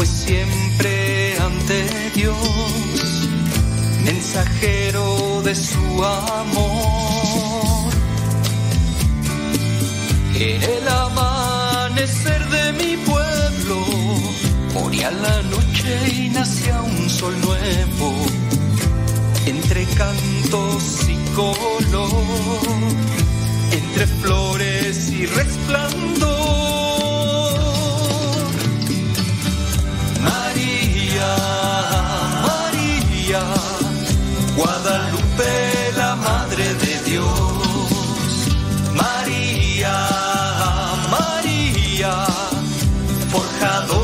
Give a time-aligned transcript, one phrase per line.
[0.00, 1.84] fue siempre ante
[2.14, 3.28] Dios,
[4.02, 7.92] mensajero de su amor.
[10.34, 13.84] El amanecer de mi pueblo,
[14.72, 18.14] moría la noche y nacía un sol nuevo,
[19.44, 22.10] entre cantos y color,
[23.70, 26.79] entre flores y resplandor
[34.56, 37.28] Guadalupe, la Madre de Dios.
[38.92, 39.94] María,
[41.10, 42.26] María,
[43.30, 43.99] forjadora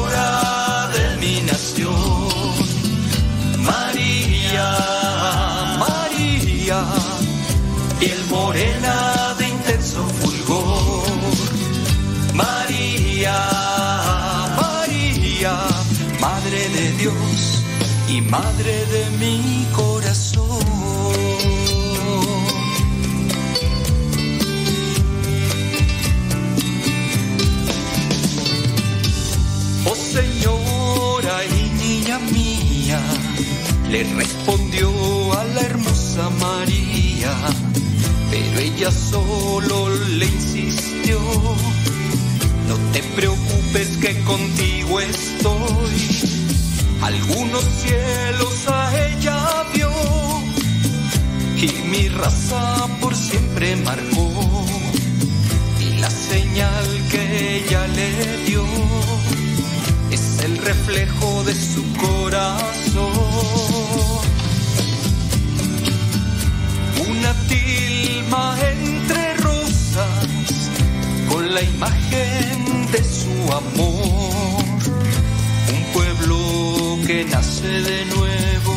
[18.30, 20.66] Madre de mi corazón.
[29.84, 33.00] Oh Señora y niña mía,
[33.90, 34.90] le respondió
[35.32, 37.32] a la hermosa María,
[38.30, 41.20] pero ella solo le insistió.
[42.68, 46.35] No te preocupes que contigo estoy.
[47.02, 49.90] Algunos cielos a ella vio
[51.56, 54.30] y mi raza por siempre marcó.
[55.80, 58.64] Y la señal que ella le dio
[60.10, 63.12] es el reflejo de su corazón.
[67.08, 70.26] Una tilma entre rosas
[71.30, 73.85] con la imagen de su amor.
[77.66, 78.74] De nuevo,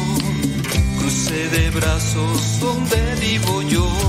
[0.98, 4.09] cruce de brazos donde vivo yo.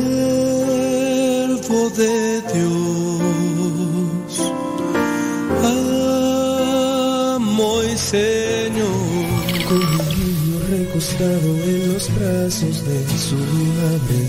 [1.89, 4.33] De Dios,
[7.33, 8.87] amo y Señor.
[9.67, 13.35] Con un niño recostado en los brazos de su
[13.79, 14.21] madre.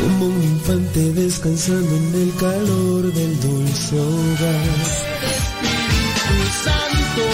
[0.00, 4.68] Como un infante descansando en el calor del dulce hogar.
[5.36, 7.24] Espíritu Santo,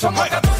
[0.00, 0.59] somos 14.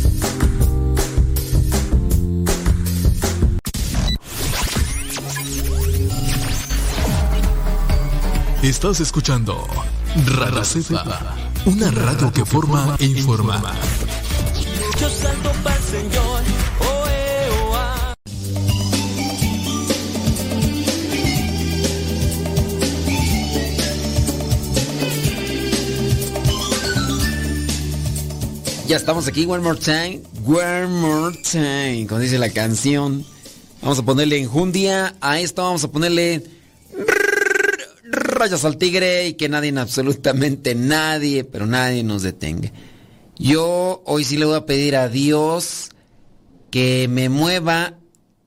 [8.63, 9.67] Estás escuchando
[10.37, 11.35] Radio Cepa,
[11.65, 13.59] una radio que forma e informa.
[14.99, 16.43] Yo salto para el Señor.
[28.87, 30.21] Ya estamos aquí, one more time.
[30.45, 33.25] One more time, como dice la canción.
[33.81, 35.15] Vamos a ponerle enjundia.
[35.19, 36.60] A esto vamos a ponerle
[38.41, 42.71] rayas al tigre y que nadie, absolutamente nadie, pero nadie nos detenga.
[43.37, 45.89] Yo hoy sí le voy a pedir a Dios
[46.71, 47.99] que me mueva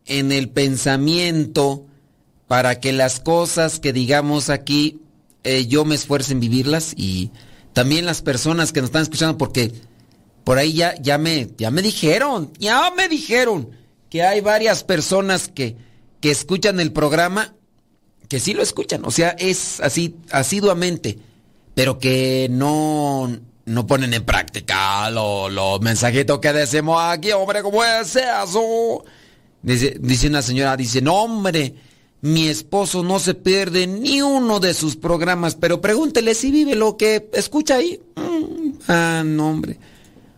[0.06, 1.86] en el pensamiento
[2.48, 5.00] para que las cosas que digamos aquí
[5.44, 7.30] eh, yo me esfuerce en vivirlas y
[7.72, 9.72] también las personas que nos están escuchando porque
[10.42, 13.70] por ahí ya, ya, me, ya me dijeron, ya me dijeron
[14.10, 15.76] que hay varias personas que,
[16.20, 17.54] que escuchan el programa,
[18.28, 21.18] que sí lo escuchan, o sea, es así, asiduamente,
[21.74, 23.30] pero que no,
[23.66, 29.04] no ponen en práctica los lo mensajitos que decimos aquí, hombre, ¿cómo es eso?
[29.62, 31.74] Dice, dice una señora, dice, no, hombre,
[32.20, 36.96] mi esposo no se pierde ni uno de sus programas, pero pregúntele si vive lo
[36.96, 38.00] que escucha ahí.
[38.16, 39.78] Mm, ah, no, hombre.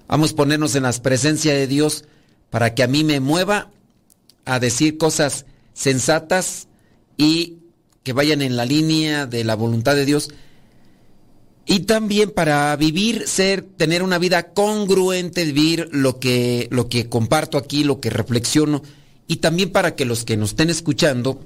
[0.09, 2.05] Vamos a ponernos en la presencia de Dios
[2.51, 3.71] para que a mí me mueva
[4.45, 6.69] a decir cosas sensatas
[7.17, 7.59] y
[8.07, 10.31] que vayan en la línea de la voluntad de Dios.
[11.67, 17.59] Y también para vivir, ser, tener una vida congruente, vivir lo que, lo que comparto
[17.59, 18.85] aquí, lo que reflexiono.
[19.27, 21.45] Y también para que los que nos estén escuchando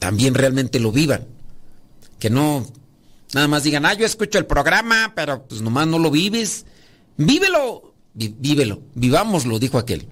[0.00, 1.28] también realmente lo vivan.
[2.18, 2.66] Que no
[3.32, 6.66] nada más digan, ah, yo escucho el programa, pero pues nomás no lo vives.
[7.18, 10.08] Vívelo, vívelo, vivámoslo, dijo aquel.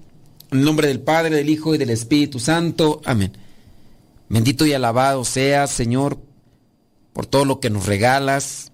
[0.51, 3.01] En nombre del Padre, del Hijo y del Espíritu Santo.
[3.03, 3.33] Amén.
[4.29, 6.19] Bendito y alabado seas, Señor,
[7.13, 8.71] por todo lo que nos regalas.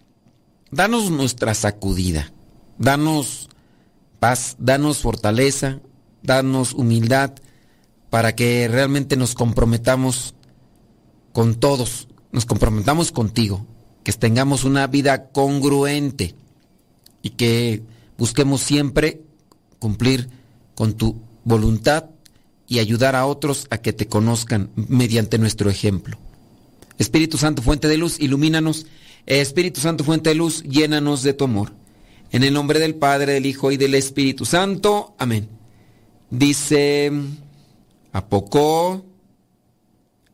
[0.71, 2.31] Danos nuestra sacudida.
[2.77, 3.50] Danos
[4.19, 5.80] paz, danos fortaleza,
[6.24, 7.33] danos humildad
[8.12, 10.36] para que realmente nos comprometamos
[11.33, 13.65] con todos, nos comprometamos contigo,
[14.04, 16.36] que tengamos una vida congruente
[17.21, 17.81] y que
[18.18, 19.21] busquemos siempre
[19.80, 20.30] cumplir
[20.75, 22.10] con tu voluntad
[22.71, 26.18] y ayudar a otros a que te conozcan mediante nuestro ejemplo.
[26.97, 28.85] Espíritu Santo, fuente de luz, ilumínanos.
[29.25, 31.73] Espíritu Santo, fuente de luz, llénanos de tu amor.
[32.31, 35.16] En el nombre del Padre, del Hijo y del Espíritu Santo.
[35.19, 35.49] Amén.
[36.30, 37.11] Dice,
[38.13, 39.06] ¿a poco?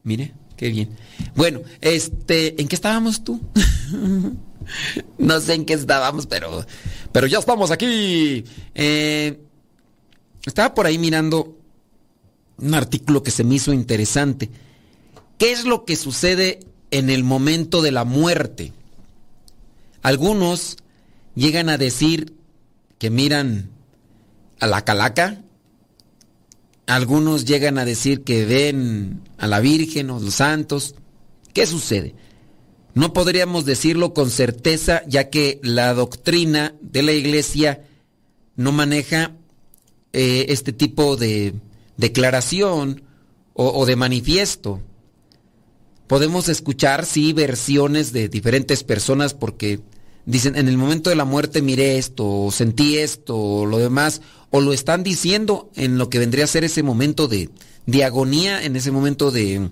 [0.03, 0.89] Mire, qué bien.
[1.36, 3.41] Bueno, este, ¿en qué estábamos tú?
[5.17, 6.63] no sé en qué estábamos, pero,
[7.12, 8.44] pero ya estamos aquí.
[8.75, 9.39] Eh,
[10.46, 11.57] estaba por ahí mirando
[12.60, 14.50] un artículo que se me hizo interesante.
[15.38, 16.60] ¿Qué es lo que sucede
[16.92, 18.74] en el momento de la muerte?
[20.02, 20.78] Algunos
[21.36, 22.34] llegan a decir
[22.98, 23.70] que miran
[24.60, 25.42] a la calaca.
[26.88, 30.96] Algunos llegan a decir que ven a la Virgen o los santos.
[31.54, 32.16] ¿Qué sucede?
[32.94, 37.84] No podríamos decirlo con certeza ya que la doctrina de la iglesia
[38.56, 39.36] no maneja
[40.14, 41.54] eh, este tipo de
[41.98, 43.04] declaración
[43.54, 44.82] o, de manifiesto.
[46.06, 49.80] Podemos escuchar, sí, versiones de diferentes personas porque
[50.25, 54.22] dicen, en el momento de la muerte miré esto, o sentí esto, o lo demás,
[54.51, 57.50] o lo están diciendo en lo que vendría a ser ese momento de,
[57.88, 59.70] de agonía, en ese momento de,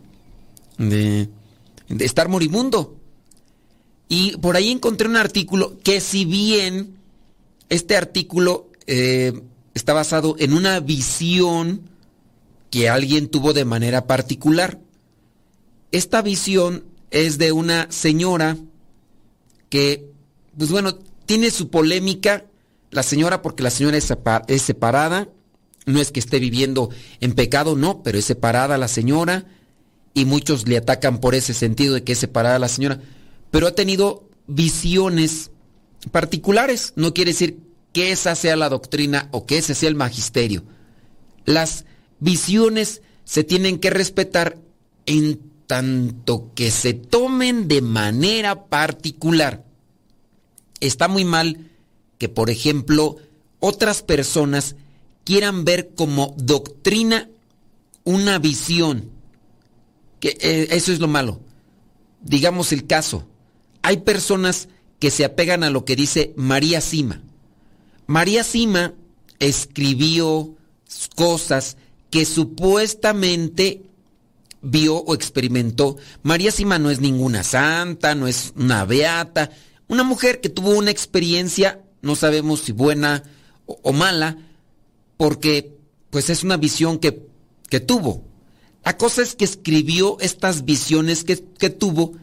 [0.79, 1.29] de,
[1.87, 2.95] de estar moribundo.
[4.09, 6.95] Y por ahí encontré un artículo que si bien
[7.69, 9.33] este artículo eh,
[9.73, 11.89] está basado en una visión
[12.75, 14.81] que alguien tuvo de manera particular.
[15.93, 18.57] Esta visión es de una señora
[19.69, 20.11] que,
[20.57, 22.43] pues bueno, tiene su polémica,
[22.91, 25.29] la señora porque la señora es, separada,
[25.85, 26.89] no es que esté viviendo
[27.21, 29.45] en pecado, no, pero es separada la señora
[30.13, 32.99] y muchos le atacan por ese sentido de que es separada la señora,
[33.51, 35.49] pero ha tenido visiones
[36.11, 36.91] particulares.
[36.97, 37.57] No quiere decir
[37.93, 40.65] que esa sea la doctrina o que ese sea el magisterio.
[41.45, 41.85] Las
[42.19, 44.57] visiones se tienen que respetar
[45.05, 49.63] en tanto que se tomen de manera particular.
[50.79, 51.71] Está muy mal
[52.17, 53.17] que, por ejemplo,
[53.59, 54.75] otras personas
[55.23, 57.29] quieran ver como doctrina
[58.03, 59.09] una visión.
[60.19, 61.41] Que eh, eso es lo malo.
[62.21, 63.27] Digamos el caso.
[63.81, 64.69] Hay personas
[64.99, 67.21] que se apegan a lo que dice María Sima.
[68.07, 68.93] María Sima
[69.39, 70.55] escribió
[71.15, 71.77] cosas
[72.15, 73.81] que supuestamente
[74.61, 75.97] vio o experimentó.
[76.23, 79.51] María Sima no es ninguna santa, no es una beata,
[79.89, 83.23] una mujer que tuvo una experiencia, no sabemos si buena
[83.65, 84.37] o, mala,
[85.17, 85.75] porque
[86.09, 87.27] pues es una visión que,
[87.69, 88.23] que, tuvo.
[88.85, 92.13] La cosa es que escribió estas visiones que, que tuvo.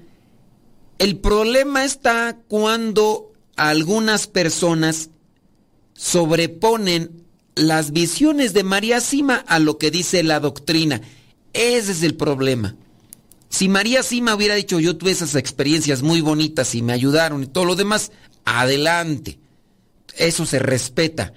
[0.99, 5.11] El problema está cuando algunas personas
[5.92, 11.00] sobreponen las visiones de María Sima a lo que dice la doctrina.
[11.52, 12.76] Ese es el problema.
[13.49, 17.47] Si María Sima hubiera dicho yo tuve esas experiencias muy bonitas y me ayudaron y
[17.47, 18.12] todo lo demás,
[18.44, 19.38] adelante.
[20.16, 21.35] Eso se respeta.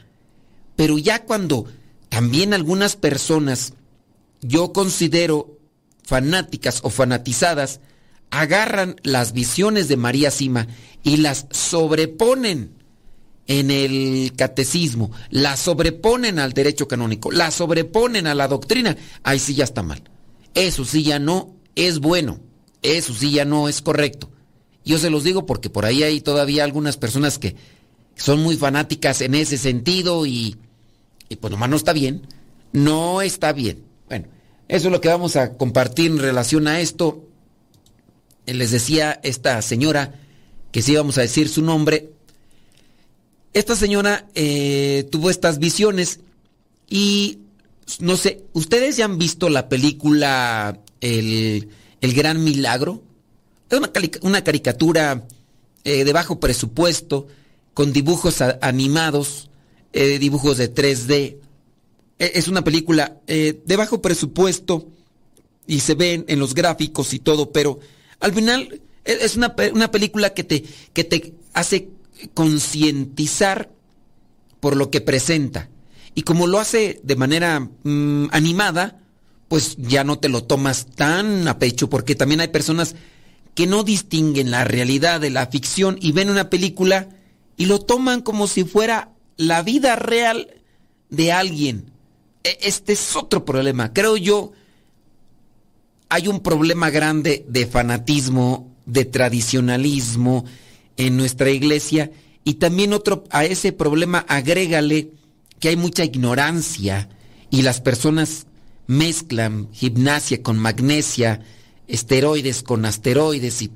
[0.76, 1.66] Pero ya cuando
[2.10, 3.74] también algunas personas,
[4.42, 5.60] yo considero
[6.04, 7.82] fanáticas o fanatizadas,
[8.30, 10.68] agarran las visiones de María Sima
[11.04, 12.72] y las sobreponen
[13.48, 19.54] en el catecismo, la sobreponen al derecho canónico, la sobreponen a la doctrina, ahí sí
[19.54, 20.02] ya está mal.
[20.54, 22.40] Eso sí ya no es bueno,
[22.82, 24.32] eso sí ya no es correcto.
[24.84, 27.56] Yo se los digo porque por ahí hay todavía algunas personas que
[28.16, 30.58] son muy fanáticas en ese sentido y,
[31.40, 32.28] pues nomás no está bien,
[32.72, 33.84] no está bien.
[34.08, 34.28] Bueno,
[34.68, 37.28] eso es lo que vamos a compartir en relación a esto.
[38.46, 40.20] Les decía esta señora
[40.72, 42.12] que sí vamos a decir su nombre,
[43.56, 46.20] esta señora eh, tuvo estas visiones
[46.90, 47.40] y
[48.00, 51.70] no sé, ¿ustedes ya han visto la película El,
[52.02, 53.02] Gran Milagro?
[53.70, 53.80] Es
[54.22, 55.26] una, caricatura
[55.86, 57.28] eh, de bajo presupuesto,
[57.74, 59.50] con dibujos animados,
[59.94, 61.38] eh, dibujos de 3D.
[62.20, 64.86] E, es una película de bajo presupuesto
[65.66, 67.80] y se ven en los gráficos y todo, pero
[68.20, 71.95] al final e, es una, una película que te, que te hace
[72.34, 73.72] concientizar
[74.60, 75.70] por lo que presenta.
[76.16, 79.00] Y como lo hace de manera mm, animada,
[79.48, 82.96] pues ya no te lo tomas tan a pecho, porque también hay personas
[83.54, 87.10] que no distinguen la realidad de la ficción y ven una película
[87.58, 90.62] y lo toman como si fuera la vida real
[91.10, 91.92] de alguien.
[92.44, 93.94] E, este es otro problema.
[93.94, 94.52] Creo yo,
[96.10, 100.46] hay un problema grande de fanatismo, de tradicionalismo
[100.98, 102.12] en nuestra iglesia
[102.44, 105.12] y también otro, a ese problema agrégale
[105.60, 107.10] que hay mucha ignorancia
[107.50, 108.48] y las personas
[108.88, 111.42] mezclan gimnasia con magnesia,
[111.88, 113.72] esteroides con asteroides y,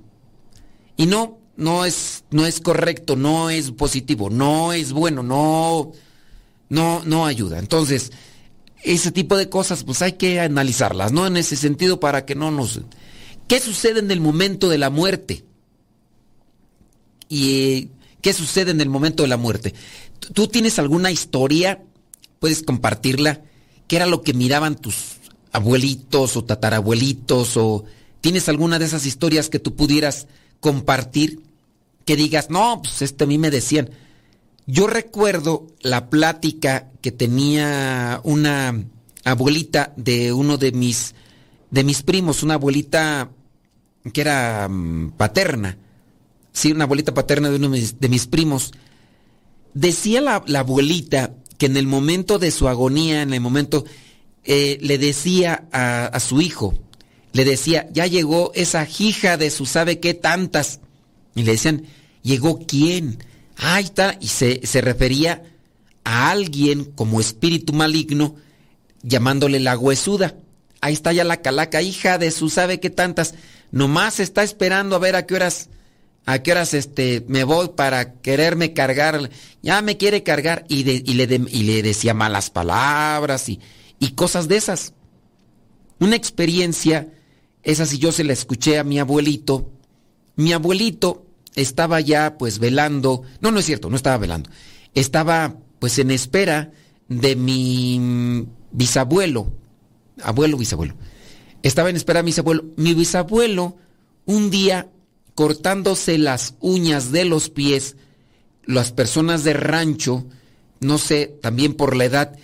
[0.97, 5.91] y no, no es, no es correcto, no es positivo, no es bueno, no,
[6.69, 7.59] no, no ayuda.
[7.59, 8.11] Entonces,
[8.83, 11.27] ese tipo de cosas, pues hay que analizarlas, ¿no?
[11.27, 12.79] En ese sentido, para que no nos.
[13.47, 15.43] ¿Qué sucede en el momento de la muerte?
[17.29, 17.89] Y
[18.21, 19.74] ¿Qué sucede en el momento de la muerte?
[20.33, 21.81] ¿Tú tienes alguna historia?
[22.39, 23.41] ¿Puedes compartirla?
[23.88, 25.17] ¿Qué era lo que miraban tus
[25.51, 27.55] abuelitos o tatarabuelitos?
[27.55, 27.86] ¿O
[28.21, 30.27] tienes alguna de esas historias que tú pudieras
[30.59, 31.41] compartir?
[32.05, 33.89] Que digas, no, pues este a mí me decían.
[34.67, 38.83] Yo recuerdo la plática que tenía una
[39.24, 41.15] abuelita de uno de mis,
[41.71, 43.29] de mis primos, una abuelita
[44.13, 45.77] que era mm, paterna
[46.59, 48.71] sí, una abuelita paterna de uno de mis, primos,
[49.73, 53.85] decía la, abuelita que en el momento de su agonía, en el momento,
[54.43, 56.77] eh, le decía a, su hijo,
[57.31, 60.79] le decía, ya llegó esa hija de su sabe qué tantas.
[61.35, 61.85] Y le decían,
[62.23, 63.23] ¿llegó quién?
[63.55, 64.17] Ahí está.
[64.19, 65.43] Y se, se refería
[66.03, 68.35] a alguien como espíritu maligno,
[69.03, 70.35] llamándole la huesuda.
[70.81, 73.35] Ahí está ya la calaca, hija de su sabe qué tantas.
[73.71, 75.69] Nomás está esperando a ver a qué horas
[76.31, 79.31] a qué horas este, me voy para quererme cargar,
[79.63, 83.59] ya me quiere cargar y, le, y le, decía malas palabras y,
[83.98, 84.93] y cosas de esas.
[86.00, 87.12] Una experiencia,
[87.63, 89.71] esa si yo se la escuché a mi abuelito,
[90.36, 94.51] mi abuelito estaba ya pues velando, no, no es cierto, no estaba velando,
[94.93, 96.71] estaba pues en espera
[97.07, 99.51] de mi bisabuelo,
[100.21, 100.93] abuelo, bisabuelo,
[101.63, 103.77] estaba en espera de mi bisabuelo, mi bisabuelo
[104.27, 104.89] un día
[105.39, 107.96] cortándose las uñas de los pies,
[108.65, 110.25] las personas de rancho,
[110.81, 112.38] no sé, también por la edad,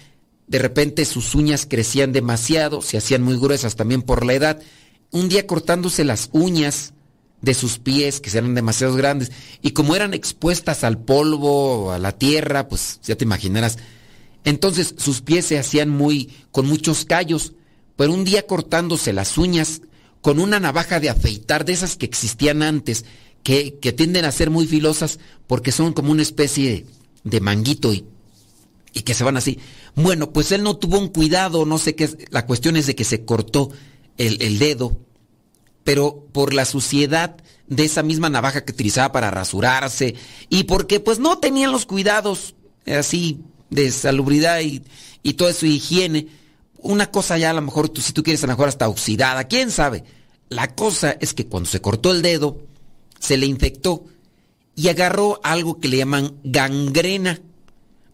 [0.48, 4.62] de repente sus uñas crecían demasiado, se hacían muy gruesas también por la edad.
[5.12, 6.94] Un día cortándose las uñas
[7.42, 9.30] de sus pies, que eran demasiado grandes,
[9.62, 13.78] y como eran expuestas al polvo, a la tierra, pues ya te imaginarás.
[14.46, 17.56] Entonces sus pies se hacían muy, con muchos callos,
[17.98, 19.82] pero un día cortándose las uñas
[20.25, 23.05] con una navaja de afeitar de esas que existían antes,
[23.44, 26.88] que, que tienden a ser muy filosas porque son como una especie
[27.24, 28.05] de, manguito y
[28.91, 29.60] y que se van así.
[29.94, 33.03] Bueno, pues él no tuvo un cuidado, no sé qué, la cuestión es de que
[33.03, 33.70] se cortó
[34.17, 34.98] el, dedo,
[35.84, 37.36] pero por la suciedad
[37.67, 40.15] de esa misma navaja que utilizaba para rasurarse
[40.50, 42.55] y porque pues no tenían los cuidados
[42.88, 44.82] así de salubridad y,
[45.22, 46.29] y toda su higiene.
[46.77, 49.70] Una cosa ya a lo mejor, si tú quieres a lo mejor hasta oxidada, quién
[49.70, 50.03] sabe.
[50.50, 52.62] La cosa es que cuando se cortó el dedo,
[53.20, 54.06] se le infectó
[54.75, 57.40] y agarró algo que le llaman gangrena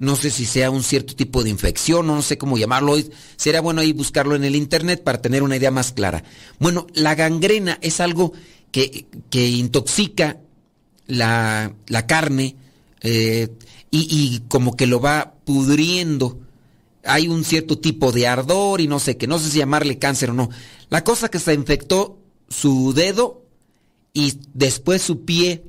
[0.02, 2.96] no sé si sea un cierto tipo de infección, no sé cómo llamarlo.
[3.36, 6.24] Sería bueno ahí buscarlo en el internet para tener una idea más clara.
[6.58, 8.34] Bueno, la gangrena es algo
[8.72, 10.40] que, intoxica
[11.06, 11.76] la,
[12.08, 12.56] carne
[13.02, 13.50] eh,
[13.92, 16.40] y, y, como que lo va pudriendo.
[17.04, 20.32] Hay un cierto tipo de ardor y no sé qué, no sé si llamarle cáncer
[20.32, 20.50] o no.
[20.90, 22.18] La cosa que se infectó
[22.52, 23.44] su dedo
[24.14, 25.64] y después su pie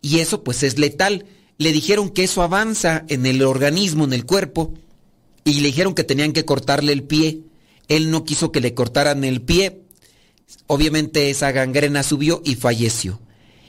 [0.00, 1.26] y eso pues es letal
[1.58, 4.74] le dijeron que eso avanza en el organismo, en el cuerpo,
[5.44, 7.40] y le dijeron que tenían que cortarle el pie.
[7.88, 9.82] Él no quiso que le cortaran el pie.
[10.66, 13.20] Obviamente esa gangrena subió y falleció.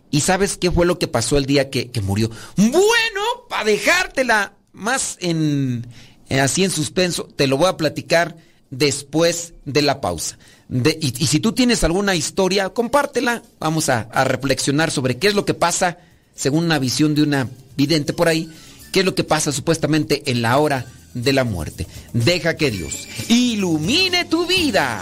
[0.09, 2.29] ¿Y sabes qué fue lo que pasó el día que, murió?
[2.55, 5.85] Bueno, para dejártela más en
[6.29, 8.37] así en suspenso, te lo voy a platicar
[8.69, 10.37] después de la pausa.
[10.69, 13.43] Y, si tú tienes alguna historia, compártela.
[13.59, 15.99] Vamos a, reflexionar sobre qué es lo que pasa
[16.35, 18.49] según una visión de una vidente por ahí,
[18.91, 21.87] qué es lo que pasa supuestamente en la hora de la muerte.
[22.13, 25.01] Deja que Dios ilumine tu vida.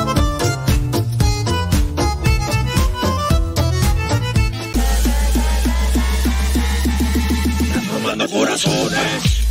[8.31, 9.41] Corazones.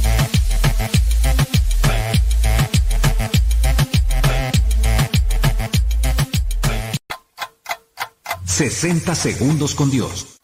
[8.46, 10.38] 60 segundos con Dios.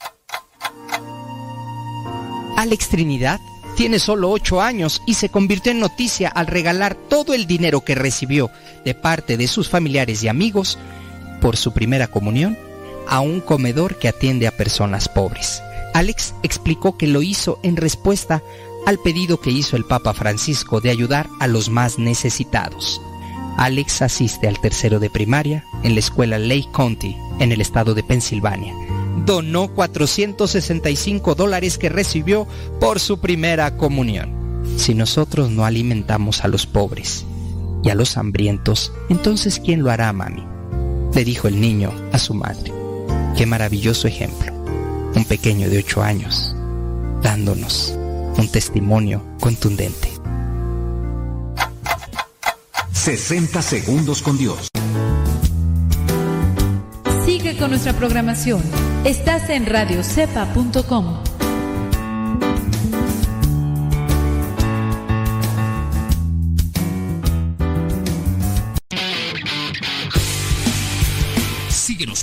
[2.56, 3.40] Alex Trinidad
[3.76, 7.94] tiene solo 8 años y se convirtió en noticia al regalar todo el dinero que
[7.94, 8.50] recibió
[8.84, 10.78] de parte de sus familiares y amigos
[11.40, 12.56] por su primera comunión
[13.08, 15.62] a un comedor que atiende a personas pobres.
[15.96, 18.42] Alex explicó que lo hizo en respuesta
[18.84, 23.00] al pedido que hizo el Papa Francisco de ayudar a los más necesitados.
[23.56, 28.02] Alex asiste al tercero de primaria en la escuela Lake County, en el estado de
[28.02, 28.74] Pensilvania.
[29.24, 32.46] Donó 465 dólares que recibió
[32.78, 34.64] por su primera comunión.
[34.76, 37.24] Si nosotros no alimentamos a los pobres
[37.82, 40.44] y a los hambrientos, entonces ¿quién lo hará, mami?
[41.14, 42.70] Le dijo el niño a su madre.
[43.34, 44.55] Qué maravilloso ejemplo
[45.16, 46.54] un pequeño de 8 años,
[47.22, 47.94] dándonos
[48.36, 50.12] un testimonio contundente.
[52.92, 54.68] 60 segundos con Dios.
[57.24, 58.62] Sigue con nuestra programación.
[59.04, 61.25] Estás en radiocepa.com.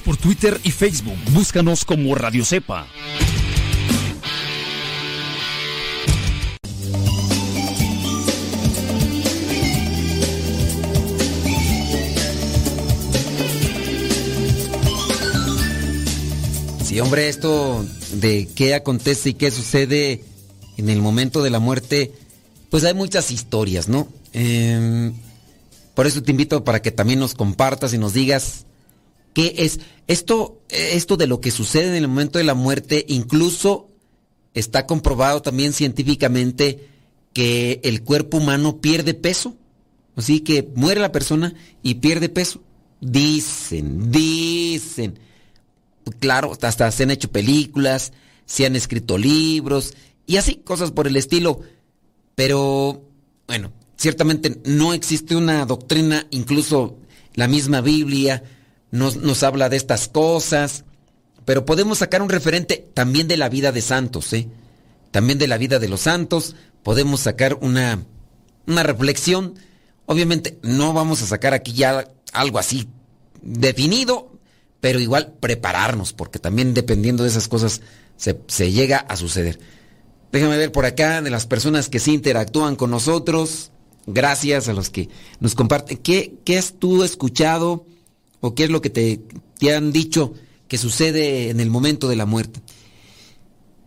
[0.02, 1.18] por Twitter y Facebook.
[1.32, 2.88] Búscanos como Radio Cepa.
[16.84, 20.24] Sí, hombre, esto de qué acontece y qué sucede
[20.78, 22.12] en el momento de la muerte,
[22.70, 24.08] pues hay muchas historias, ¿no?
[24.32, 25.14] Em,
[25.94, 28.66] por eso te invito para que también nos compartas y nos digas
[29.34, 33.06] ¿Qué es esto, esto de lo que sucede en el momento de la muerte?
[33.08, 33.90] Incluso
[34.54, 36.90] está comprobado también científicamente
[37.34, 39.56] que el cuerpo humano pierde peso.
[40.16, 42.62] Así que muere la persona y pierde peso.
[43.02, 45.20] Dicen, dicen.
[46.20, 48.14] Claro, hasta se han hecho películas,
[48.46, 49.94] se han escrito libros
[50.28, 51.62] y así, cosas por el estilo.
[52.36, 53.04] Pero,
[53.48, 56.98] bueno, ciertamente no existe una doctrina, incluso
[57.36, 58.44] la misma Biblia
[58.94, 60.86] nos, nos habla de estas cosas,
[61.46, 64.48] pero podemos sacar un referente también de la vida de santos, ¿eh?
[65.10, 68.06] También de la vida de los santos, podemos sacar una,
[68.68, 69.56] una reflexión.
[70.06, 72.88] Obviamente no vamos a sacar aquí ya algo así
[73.42, 74.32] definido,
[74.80, 77.82] pero igual prepararnos, porque también dependiendo de esas cosas
[78.16, 79.60] se, se llega a suceder.
[80.32, 83.72] Déjame ver por acá de las personas que sí interactúan con nosotros.
[84.06, 85.98] Gracias a los que nos comparten.
[85.98, 87.88] ¿Qué, qué has tú escuchado
[88.44, 89.22] o qué es lo que te,
[89.58, 90.34] te han dicho
[90.68, 92.60] que sucede en el momento de la muerte?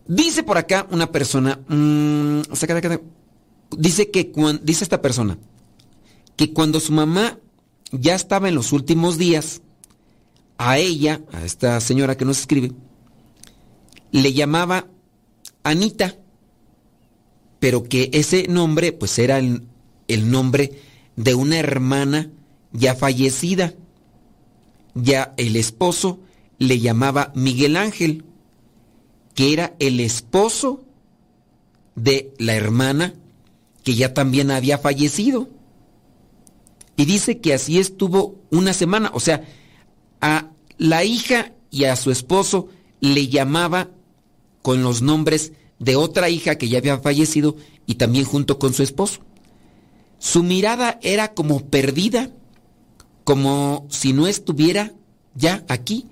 [0.09, 2.41] Dice por acá una persona, mmm,
[3.77, 5.37] dice que dice esta persona
[6.37, 7.39] que cuando su mamá
[7.93, 9.61] ya estaba en los últimos días,
[10.57, 12.73] a ella, a esta señora que nos escribe,
[14.11, 14.87] le llamaba
[15.65, 16.17] Anita,
[17.61, 19.65] pero que ese nombre pues era el,
[20.09, 20.81] el nombre
[21.17, 22.31] de una hermana
[22.73, 23.75] ya fallecida.
[24.97, 26.19] Ya el esposo
[26.59, 28.25] le llamaba Miguel Ángel
[29.37, 30.83] que era el esposo
[31.95, 33.15] de la hermana
[33.85, 35.49] que ya también había fallecido.
[36.97, 39.45] Y dice que así estuvo una semana, o sea,
[40.23, 42.69] a la hija y a su esposo
[43.01, 43.91] le llamaba
[44.63, 48.83] con los nombres de otra hija que ya había fallecido y también junto con su
[48.83, 49.21] esposo.
[50.19, 52.31] Su mirada era como perdida,
[53.27, 54.93] como si no estuviera
[55.35, 56.07] ya aquí.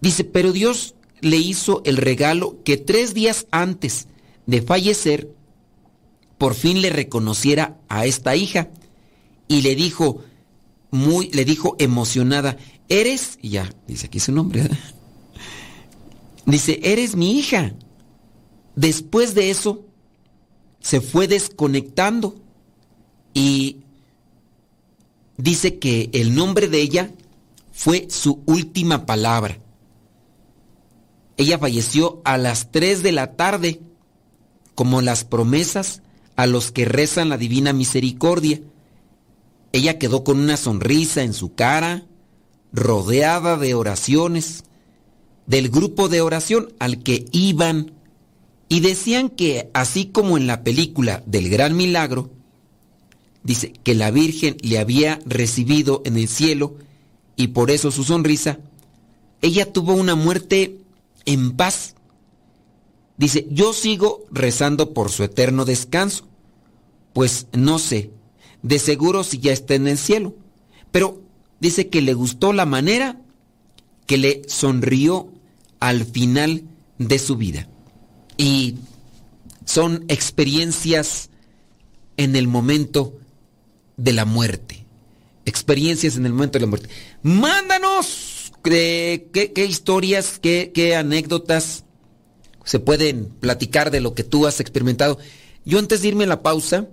[0.00, 4.08] Dice, pero Dios le hizo el regalo que tres días antes
[4.46, 5.30] de fallecer,
[6.38, 8.70] por fin le reconociera a esta hija
[9.48, 10.24] y le dijo,
[10.90, 12.56] muy, le dijo emocionada,
[12.88, 14.66] eres, y ya, dice aquí su nombre,
[16.46, 17.74] dice, eres mi hija.
[18.76, 19.84] Después de eso,
[20.80, 22.36] se fue desconectando
[23.34, 23.82] y
[25.38, 27.12] dice que el nombre de ella
[27.72, 29.58] fue su última palabra.
[31.38, 33.80] Ella falleció a las 3 de la tarde,
[34.74, 36.02] como las promesas
[36.36, 38.60] a los que rezan la divina misericordia.
[39.72, 42.04] Ella quedó con una sonrisa en su cara,
[42.72, 44.64] rodeada de oraciones,
[45.46, 47.92] del grupo de oración al que iban,
[48.68, 52.30] y decían que, así como en la película del Gran Milagro,
[53.48, 56.76] dice que la Virgen le había recibido en el cielo
[57.34, 58.58] y por eso su sonrisa,
[59.40, 60.76] ella tuvo una muerte
[61.24, 61.94] en paz.
[63.16, 66.28] Dice, yo sigo rezando por su eterno descanso,
[67.14, 68.10] pues no sé,
[68.62, 70.34] de seguro si ya está en el cielo,
[70.92, 71.22] pero
[71.58, 73.18] dice que le gustó la manera
[74.04, 75.32] que le sonrió
[75.80, 76.64] al final
[76.98, 77.66] de su vida.
[78.36, 78.74] Y
[79.64, 81.30] son experiencias
[82.18, 83.17] en el momento
[83.98, 84.86] de la muerte.
[85.44, 86.88] Experiencias en el momento de la muerte.
[87.22, 91.84] Mándanos qué, historias, qué, anécdotas
[92.64, 95.18] se pueden platicar de lo que tú has experimentado.
[95.64, 96.88] Yo antes de irme a la pausa,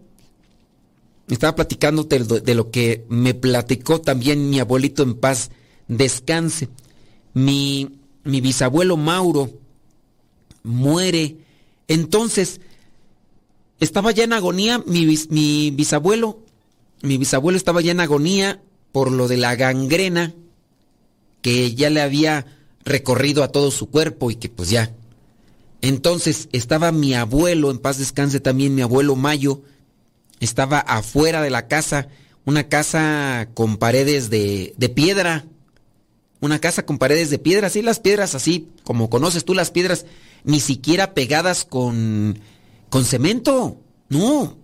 [1.29, 5.51] estaba platicando de lo que me platicó también mi abuelito en paz
[5.87, 6.69] descanse.
[7.33, 9.49] Mi, mi bisabuelo Mauro
[10.63, 11.37] muere.
[11.87, 12.61] Entonces,
[13.79, 16.44] estaba ya en agonía mi bisabuelo.
[17.01, 20.33] Mi bisabuelo estaba ya en agonía por lo de la gangrena
[21.41, 22.45] que ya le había
[22.83, 24.93] recorrido a todo su cuerpo y que pues ya.
[25.81, 29.61] Entonces estaba mi abuelo, en paz descanse también mi abuelo Mayo,
[30.39, 32.07] estaba afuera de la casa,
[32.45, 35.45] una casa con paredes de, de piedra,
[36.39, 40.05] una casa con paredes de piedra, así las piedras así, como conoces tú las piedras,
[40.43, 42.39] ni siquiera pegadas con,
[42.89, 43.77] con cemento,
[44.09, 44.57] no,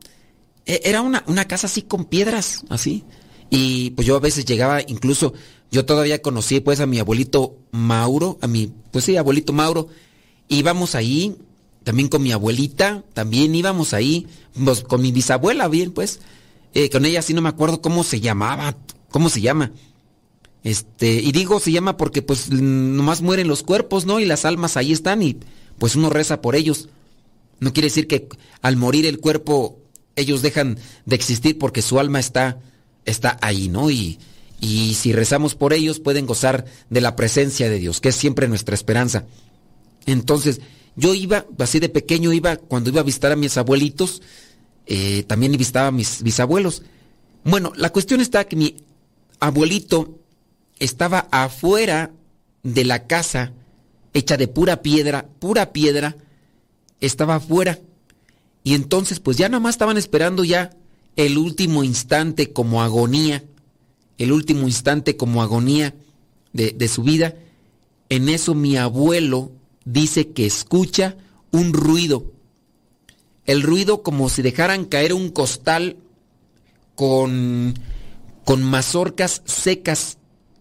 [0.65, 3.04] era una, una casa así con piedras, así.
[3.50, 5.34] Y pues yo a veces llegaba incluso
[5.71, 9.88] yo todavía conocí pues a mi abuelito Mauro, a mi, pues sí, abuelito Mauro.
[10.50, 11.38] Íbamos ahí,
[11.86, 14.28] también con mi abuelita, también íbamos ahí,
[14.65, 16.19] pues, con mi bisabuela, bien, pues.
[16.74, 18.76] Eh, con ella sí no me acuerdo cómo se llamaba,
[19.10, 19.71] cómo se llama.
[20.63, 24.19] Este, y digo se llama porque pues nomás mueren los cuerpos, ¿no?
[24.19, 25.38] Y las almas ahí están y
[25.80, 26.89] pues uno reza por ellos.
[27.60, 28.28] No quiere decir que
[28.62, 29.80] al morir el cuerpo
[30.15, 32.60] ellos dejan de existir porque su alma está,
[33.06, 33.89] está ahí, ¿no?
[33.89, 34.19] Y,
[34.60, 38.47] y si rezamos por ellos pueden gozar de la presencia de Dios, que es siempre
[38.47, 39.26] nuestra esperanza.
[40.06, 40.62] Entonces,
[40.95, 44.21] Yo iba, así de pequeño iba, cuando iba a visitar a mis abuelitos,
[44.86, 46.84] eh, también visitaba a mis bisabuelos.
[47.43, 48.76] Bueno, la cuestión está que mi
[49.39, 50.19] abuelito
[50.80, 52.12] estaba afuera
[52.63, 53.54] de la casa,
[54.13, 56.17] hecha de pura piedra, pura piedra,
[57.00, 57.80] estaba afuera.
[58.63, 60.71] Y entonces, pues ya nada más estaban esperando ya
[61.15, 63.43] el último instante como agonía,
[64.17, 65.95] el último instante como agonía
[66.54, 67.36] de, de su vida.
[68.10, 69.52] En eso mi abuelo
[69.86, 71.15] dice que escucha
[71.52, 72.32] un ruido.
[73.45, 75.97] El ruido como si dejaran caer un costal
[76.95, 77.74] con,
[78.45, 80.17] con mazorcas secas,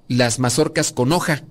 [0.08, 1.44] las mazorcas con hoja.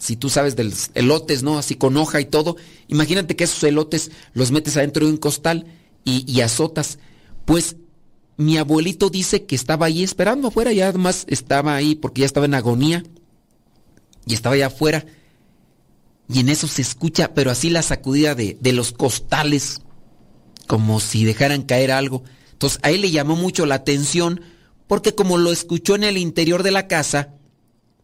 [0.00, 1.58] Si tú sabes de los elotes, ¿no?
[1.58, 2.56] Así con hoja y todo.
[2.88, 5.66] Imagínate que esos elotes los metes adentro de un costal
[6.04, 6.98] y, y azotas.
[7.44, 7.76] Pues
[8.38, 12.46] mi abuelito dice que estaba ahí esperando afuera, ya además estaba ahí porque ya estaba
[12.46, 13.04] en agonía
[14.24, 15.04] y estaba allá afuera.
[16.32, 19.82] Y en eso se escucha, pero así la sacudida de, de los costales,
[20.66, 22.24] como si dejaran caer algo.
[22.52, 24.40] Entonces a él le llamó mucho la atención
[24.86, 27.34] porque como lo escuchó en el interior de la casa,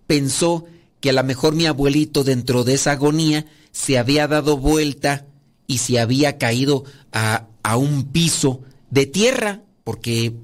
[0.07, 0.67] pensó
[1.07, 5.25] que a lo mejor mi abuelito dentro de esa agonía se había dado vuelta
[5.69, 10.35] y se había caído a, a un piso de tierra, porque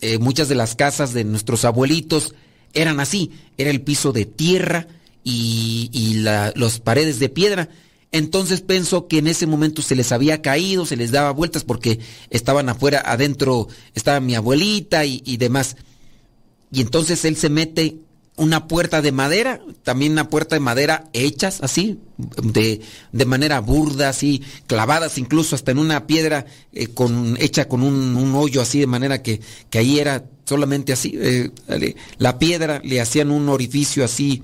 [0.00, 2.34] eh, muchas de las casas de nuestros abuelitos
[2.72, 4.88] eran así, era el piso de tierra
[5.22, 6.24] y, y
[6.82, 7.68] paredes de piedra.
[8.10, 12.00] Entonces pensó que en ese momento se les había caído, se les daba vueltas porque
[12.30, 15.76] estaban afuera, adentro estaba mi abuelita y, y demás.
[16.72, 17.98] Y entonces él se mete
[18.38, 22.80] una puerta de madera, también una puerta de madera hechas así, de,
[23.12, 28.16] de manera burda, así, clavadas incluso hasta en una piedra eh, con, hecha con un,
[28.16, 31.50] un, hoyo así, de manera que, que ahí era solamente así, eh,
[32.18, 34.42] la piedra le hacían un orificio así,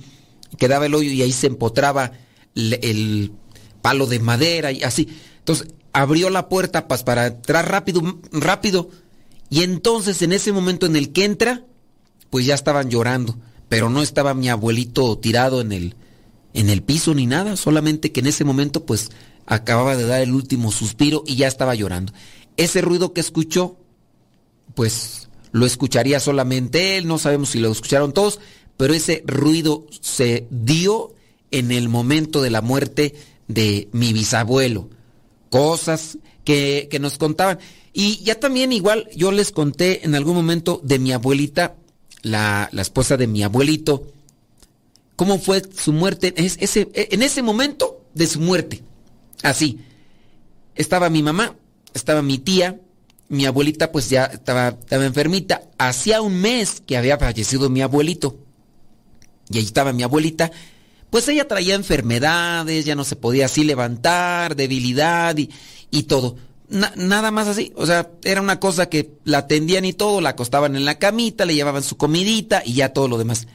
[0.58, 2.12] quedaba el hoyo y ahí se empotraba
[2.54, 3.32] el, el
[3.80, 5.08] palo de madera y así.
[5.38, 8.90] Entonces abrió la puerta pues, para entrar rápido, rápido,
[9.50, 11.64] y entonces en ese momento en el que entra,
[12.30, 15.94] pues ya estaban llorando pero no estaba mi abuelito tirado en el,
[16.52, 19.10] en el piso ni nada, solamente que en ese momento pues
[19.46, 22.12] acababa de dar el último suspiro y ya estaba llorando.
[22.56, 23.76] Ese ruido que escuchó,
[24.74, 28.40] pues lo escucharía solamente él, no sabemos si lo escucharon todos,
[28.76, 31.14] pero ese ruido se dio
[31.50, 33.14] en el momento de la muerte
[33.46, 34.90] de mi bisabuelo.
[35.50, 37.58] Cosas que, que nos contaban.
[37.92, 41.76] Y ya también igual yo les conté en algún momento de mi abuelita
[42.24, 44.08] la, la, esposa de mi abuelito,
[45.14, 48.82] cómo fue su muerte, es, ese, en ese momento de su muerte.
[49.42, 49.78] Así,
[50.74, 51.54] estaba mi mamá,
[51.92, 52.80] estaba mi tía,
[53.28, 58.38] mi abuelita pues ya estaba, estaba enfermita, hacía un mes que había fallecido mi abuelito.
[59.50, 60.50] Y ahí estaba mi abuelita,
[61.10, 65.50] pues ella traía enfermedades, ya no se podía así levantar, debilidad y,
[65.90, 66.36] y todo.
[66.74, 70.30] Na, nada más así, o sea, era una cosa que la atendían y todo, la
[70.30, 73.46] acostaban en la camita, le llevaban su comidita y ya todo lo demás.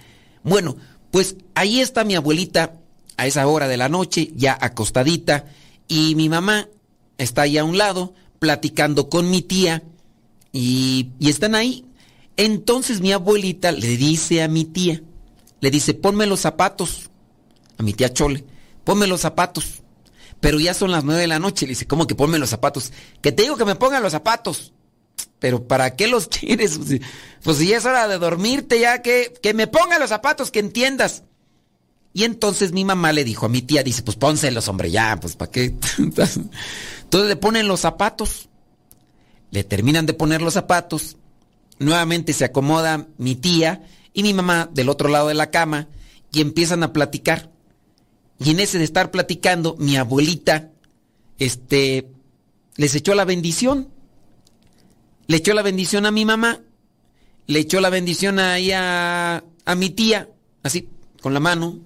[0.42, 0.78] Bueno,
[1.12, 2.76] pues ahí está mi abuelita
[3.18, 5.48] a esa hora de la noche, ya acostadita,
[5.90, 6.70] y mi mamá
[7.18, 9.84] está ahí a un lado, platicando con mi tía,
[10.54, 11.84] y, y están ahí.
[12.38, 15.04] Entonces mi abuelita le dice a mi tía,
[15.60, 17.10] le dice, ponme los zapatos,
[17.78, 18.46] a mi tía Chole,
[18.86, 19.84] ponme los zapatos
[20.40, 21.66] pero ya son las nueve de la noche.
[21.66, 22.92] Le dice, ¿cómo que ponme los zapatos?
[23.22, 24.74] Que te digo que me pongan los zapatos.
[25.40, 26.80] Pero ¿para qué los quieres?
[27.44, 30.60] Pues si ya es hora de dormirte, ya que, que me pongan los zapatos, que
[30.60, 31.24] entiendas.
[32.14, 35.36] Y entonces mi mamá le dijo a mi tía, dice, pues pónselos, hombre, ya, pues
[35.36, 35.76] ¿para qué?
[35.98, 38.50] Entonces le ponen los zapatos.
[39.52, 41.18] Le terminan de poner los zapatos.
[41.78, 45.88] Nuevamente se acomoda mi tía y mi mamá del otro lado de la cama
[46.32, 47.52] y empiezan a platicar.
[48.40, 50.72] Y en ese de estar platicando, mi abuelita,
[51.38, 52.08] este,
[52.78, 53.90] les echó la bendición.
[55.28, 56.62] Le echó la bendición a mi mamá.
[57.48, 60.30] Le echó la bendición ahí a, a mi tía,
[60.64, 60.88] así,
[61.22, 61.80] con la mano.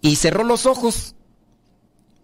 [0.00, 1.14] Y cerró los ojos.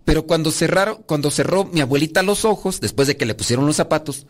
[0.07, 3.77] Pero cuando cerraron, cuando cerró mi abuelita los ojos, después de que le pusieron los
[3.77, 4.27] zapatos,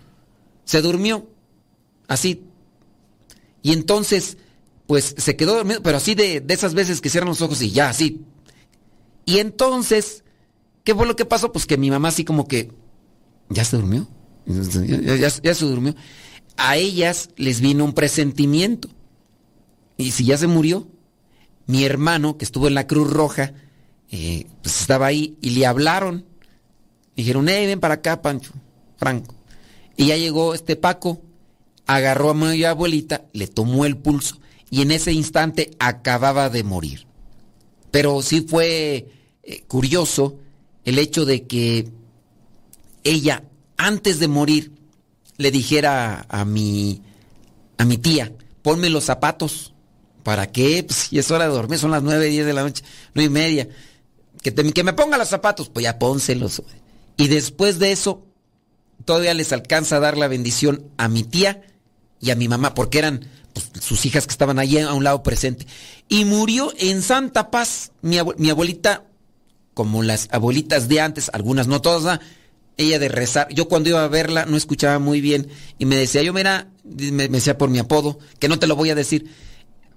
[0.65, 1.29] se durmió.
[2.09, 2.43] Así.
[3.63, 4.39] Y entonces,
[4.87, 7.71] pues se quedó dormido, pero así de, de esas veces que cierran los ojos y
[7.71, 8.25] ya, así,
[9.25, 10.25] y entonces,
[10.85, 11.53] ¿qué fue lo que pasó?
[11.53, 12.73] Pues que mi mamá así como que,
[13.49, 14.09] ¿ya se durmió?
[14.47, 15.95] Ya, se durmió.
[16.57, 18.89] A ellas les vino un presentimiento.
[19.97, 20.89] Y si ya se murió,
[21.67, 23.55] mi hermano, que estuvo en la Cruz Roja,
[24.11, 26.27] eh, pues estaba ahí y le hablaron.
[27.17, 28.53] Dijeron, hey, ven para acá, Pancho,
[28.97, 29.35] Franco.
[29.97, 31.23] Y ya llegó este Paco,
[31.87, 34.39] agarró a mi abuelita, le tomó el pulso
[34.71, 37.07] y en ese instante acababa de morir.
[37.95, 39.07] Pero sí fue
[39.45, 40.41] eh, curioso
[40.85, 41.89] el hecho de que
[43.05, 43.45] ella,
[43.77, 44.73] antes de morir,
[45.37, 47.03] le dijera a, mi,
[47.79, 49.75] a mi tía, ponme los zapatos.
[50.25, 50.83] ¿Para qué?
[50.89, 52.83] Pues si es hora de dormir, son las nueve, diez de la noche,
[53.15, 53.69] nueve y media.
[54.43, 56.65] Que, que me ponga los zapatos, pues ya pónselos.
[57.17, 58.27] Y después de eso,
[59.05, 61.63] todavía les alcanza a dar la bendición a mi tía
[62.21, 65.23] y a mi mamá, porque eran pues, sus hijas que estaban allí a un lado
[65.23, 65.67] presente.
[66.09, 67.93] Y murió en Santa Paz.
[68.03, 69.05] Mi, abuelita,
[69.73, 72.21] como las abuelitas de antes, algunas no todas,
[72.77, 73.49] ella de rezar.
[73.55, 77.29] Yo cuando iba a verla no escuchaba muy bien y me decía, yo mira, me,
[77.29, 79.31] decía por mi apodo, que no te lo voy a decir,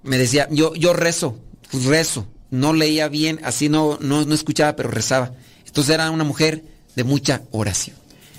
[0.04, 1.36] me decía, yo, yo rezo,
[1.70, 5.32] pues rezo, no leía bien, así no, no, no escuchaba, pero rezaba.
[5.66, 7.96] Entonces era una mujer de mucha oración.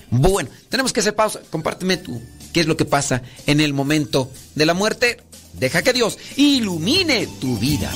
[0.09, 1.41] Bueno, tenemos que hacer pausa.
[1.51, 2.19] Compárteme tú
[2.53, 5.21] qué es lo que pasa en el momento de la muerte.
[5.53, 7.91] Deja que Dios ilumine tu vida.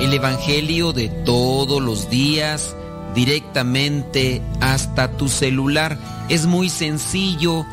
[0.00, 2.76] El Evangelio de todos los días
[3.14, 5.98] directamente hasta tu celular.
[6.32, 7.66] Es muy sencillo.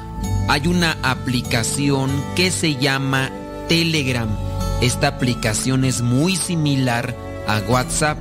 [0.50, 3.32] Hay una aplicación que se llama
[3.70, 4.28] Telegram.
[4.82, 7.16] Esta aplicación es muy similar
[7.48, 8.18] a WhatsApp,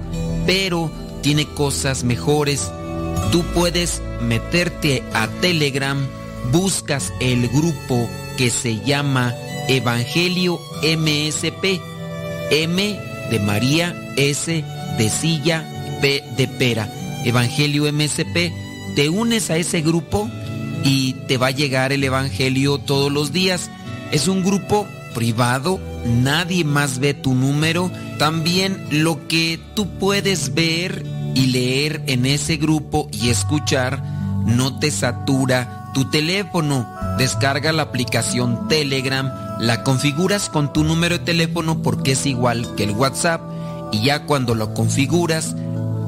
[0.46, 2.70] pero tiene cosas mejores.
[3.33, 6.07] Tú puedes meterte a Telegram,
[6.53, 9.35] buscas el grupo que se llama
[9.66, 11.81] Evangelio MSP.
[12.53, 13.01] M
[13.33, 14.64] de María, S
[14.98, 15.68] de silla,
[16.01, 16.88] P de pera.
[17.24, 18.67] Evangelio MSP,
[18.99, 20.29] te unes a ese grupo
[20.83, 23.71] y te va a llegar el Evangelio todos los días.
[24.11, 27.93] Es un grupo privado, nadie más ve tu número.
[28.19, 31.07] También lo que tú puedes ver
[31.37, 34.03] y leer en ese grupo y escuchar
[34.45, 36.85] no te satura tu teléfono.
[37.19, 39.31] Descarga la aplicación Telegram,
[39.61, 43.43] la configuras con tu número de teléfono porque es igual que el WhatsApp
[43.93, 45.55] y ya cuando lo configuras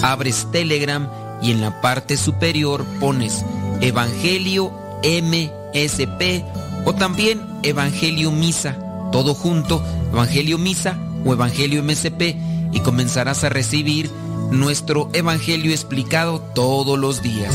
[0.02, 1.08] abres Telegram
[1.42, 3.44] y en la parte superior pones
[3.80, 4.72] Evangelio
[5.02, 6.44] MSP
[6.84, 8.76] o también Evangelio Misa,
[9.12, 12.36] todo junto, Evangelio Misa o Evangelio MSP
[12.72, 14.10] y comenzarás a recibir
[14.50, 17.54] nuestro Evangelio explicado todos los días.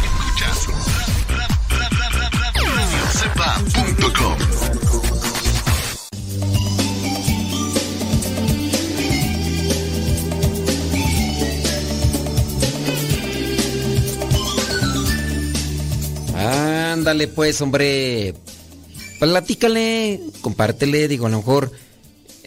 [17.01, 18.35] Ándale pues, hombre.
[19.19, 21.71] Platícale, compártele, digo, a lo mejor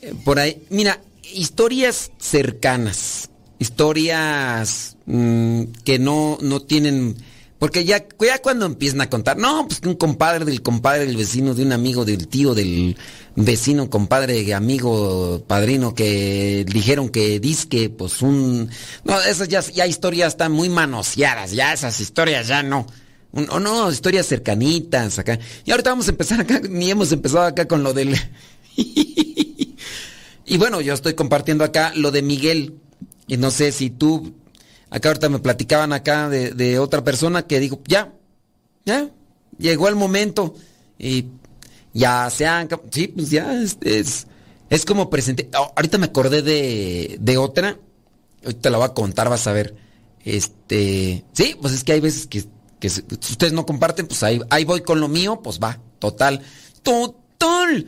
[0.00, 0.62] eh, por ahí.
[0.70, 1.00] Mira,
[1.32, 7.16] historias cercanas, historias mm, que no, no tienen...
[7.64, 11.54] Porque ya, ya cuando empiezan a contar, no, pues un compadre del compadre del vecino,
[11.54, 12.94] de un amigo del tío del
[13.36, 18.68] vecino, compadre, amigo, padrino, que dijeron que disque, pues un...
[19.04, 22.86] No, esas ya, ya historias están muy manoseadas, ya esas historias ya no.
[23.32, 25.38] O no, historias cercanitas acá.
[25.64, 28.14] Y ahorita vamos a empezar acá, ni hemos empezado acá con lo del...
[28.76, 32.74] y bueno, yo estoy compartiendo acá lo de Miguel.
[33.26, 34.34] Y no sé si tú,
[34.94, 38.12] acá ahorita me platicaban acá de, otra persona que dijo, ya,
[38.84, 39.10] ya,
[39.58, 40.54] llegó el momento.
[40.98, 41.26] Y
[41.92, 42.68] ya se han...
[42.90, 45.50] Sí, pues ya es, es, como presente.
[45.58, 47.76] Oh, ahorita me acordé de, de otra.
[48.44, 49.74] Ahorita la voy a contar, vas a ver.
[50.24, 51.24] Este...
[51.32, 52.44] Sí, pues es que hay veces que
[52.84, 56.42] que si ustedes no comparten, pues ahí, ahí voy con lo mío, pues va, total,
[56.82, 57.86] total.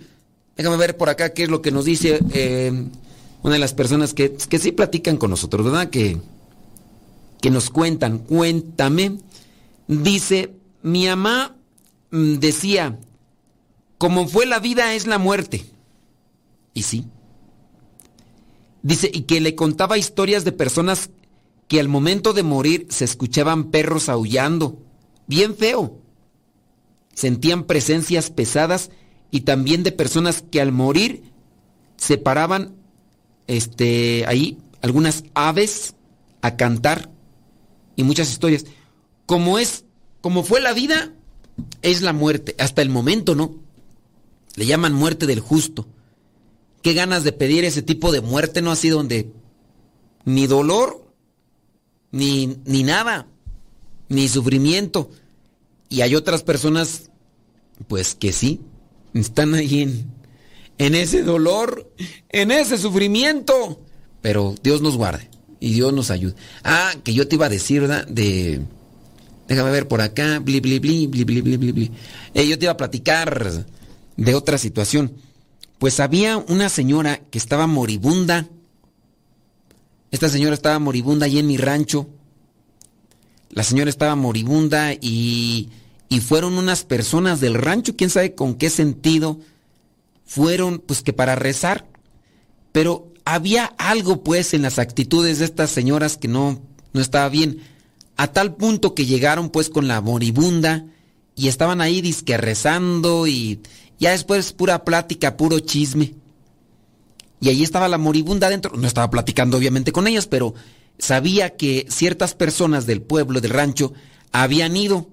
[0.56, 2.72] Déjame ver por acá qué es lo que nos dice eh,
[3.42, 5.90] una de las personas que, que sí platican con nosotros, ¿verdad?
[5.90, 6.18] Que,
[7.40, 9.18] que nos cuentan, cuéntame.
[9.88, 11.56] Dice, mi mamá
[12.10, 12.98] mm, decía,
[13.98, 15.64] como fue la vida es la muerte.
[16.74, 17.06] Y sí.
[18.82, 21.10] Dice, y que le contaba historias de personas
[21.68, 24.78] que al momento de morir se escuchaban perros aullando,
[25.26, 25.98] bien feo.
[27.14, 28.90] Sentían presencias pesadas
[29.30, 31.24] y también de personas que al morir
[31.96, 32.74] se paraban
[33.46, 35.94] este ahí algunas aves
[36.42, 37.10] a cantar
[37.96, 38.66] y muchas historias.
[39.24, 39.84] Como es,
[40.20, 41.12] como fue la vida,
[41.82, 43.56] es la muerte, hasta el momento, ¿no?
[44.54, 45.86] Le llaman muerte del justo.
[46.82, 49.32] Qué ganas de pedir ese tipo de muerte, no así donde
[50.24, 51.04] ni dolor,
[52.12, 53.26] ni, ni nada,
[54.08, 55.10] ni sufrimiento.
[55.88, 57.10] Y hay otras personas,
[57.88, 58.60] pues que sí,
[59.14, 60.10] están ahí en,
[60.78, 61.90] en ese dolor,
[62.28, 63.80] en ese sufrimiento.
[64.20, 66.34] Pero Dios nos guarde y Dios nos ayude.
[66.64, 67.86] Ah, que yo te iba a decir.
[67.86, 68.60] De.
[69.48, 70.38] Déjame ver por acá.
[70.40, 71.90] Bli, bli, bli, bli, bli, bli, bli.
[72.34, 73.64] Eh, yo te iba a platicar
[74.16, 75.12] de otra situación.
[75.78, 78.48] Pues había una señora que estaba moribunda.
[80.10, 82.08] Esta señora estaba moribunda ahí en mi rancho.
[83.50, 85.70] La señora estaba moribunda y,
[86.08, 89.40] y fueron unas personas del rancho, quién sabe con qué sentido,
[90.24, 91.86] fueron pues que para rezar.
[92.72, 96.62] Pero había algo pues en las actitudes de estas señoras que no,
[96.92, 97.60] no estaba bien.
[98.16, 100.86] A tal punto que llegaron pues con la moribunda
[101.34, 103.60] y estaban ahí disque rezando y
[103.98, 106.14] ya después pura plática, puro chisme.
[107.40, 108.76] Y allí estaba la moribunda adentro.
[108.76, 110.54] No estaba platicando obviamente con ellas, pero
[110.96, 113.92] sabía que ciertas personas del pueblo, del rancho,
[114.30, 115.08] habían ido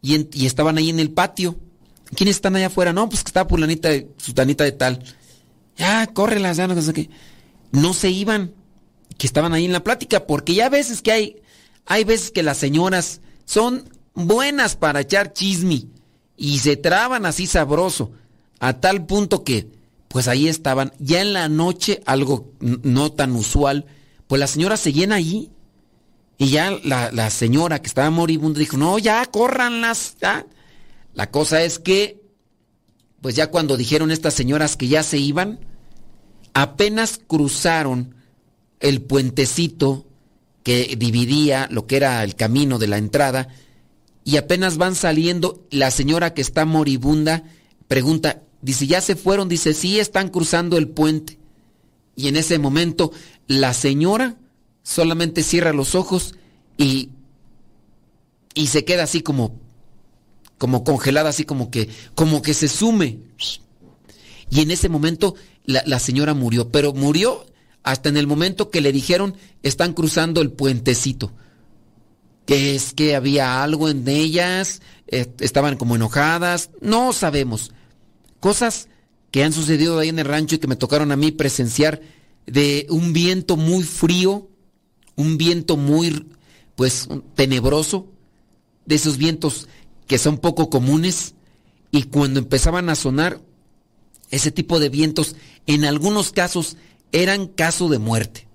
[0.00, 1.58] y, y estaban ahí en el patio.
[2.16, 2.94] ¿Quiénes están allá afuera?
[2.94, 5.04] No, pues que estaba pulanita, sutanita de tal.
[5.78, 7.08] Ya, córrelas, ya no sé qué.
[7.70, 8.52] No se iban,
[9.16, 11.42] que estaban ahí en la plática, porque ya veces que hay,
[11.86, 15.84] hay veces que las señoras son buenas para echar chisme
[16.36, 18.12] y se traban así sabroso,
[18.60, 19.68] a tal punto que,
[20.08, 23.86] pues ahí estaban, ya en la noche, algo no tan usual,
[24.26, 25.50] pues las señoras seguían ahí.
[26.40, 30.46] Y ya la, la señora que estaba moribunda dijo, no, ya, córranlas, ya.
[31.12, 32.20] La cosa es que,
[33.20, 35.58] pues ya cuando dijeron estas señoras que ya se iban,
[36.62, 38.16] apenas cruzaron
[38.80, 40.06] el puentecito
[40.64, 43.46] que dividía lo que era el camino de la entrada,
[44.24, 47.44] y apenas van saliendo, la señora que está moribunda
[47.86, 49.48] pregunta, dice, ¿ya se fueron?
[49.48, 51.38] Dice, sí, están cruzando el puente.
[52.16, 53.12] Y en ese momento
[53.46, 54.36] la señora
[54.82, 56.34] solamente cierra los ojos
[56.76, 57.10] y,
[58.54, 59.54] y se queda así como,
[60.58, 63.20] como congelada, así como que, como que se sume.
[64.50, 65.34] Y en ese momento
[65.64, 67.44] la, señora murió, pero murió
[67.82, 71.32] hasta en el momento que le dijeron, están cruzando el puentecito
[72.48, 77.72] que es que había algo en ellas, estaban como enojadas, no sabemos.
[78.40, 78.88] Cosas
[79.30, 82.00] que han sucedido ahí en el rancho y que me tocaron a mí presenciar
[82.46, 84.48] de un viento muy frío,
[85.14, 86.26] un viento muy,
[86.74, 88.06] pues, tenebroso,
[88.86, 89.68] de esos vientos
[90.06, 91.34] que son poco comunes,
[91.90, 93.42] y cuando empezaban a sonar,
[94.30, 96.76] ese tipo de vientos, en algunos casos,
[97.12, 98.48] eran caso de muerte.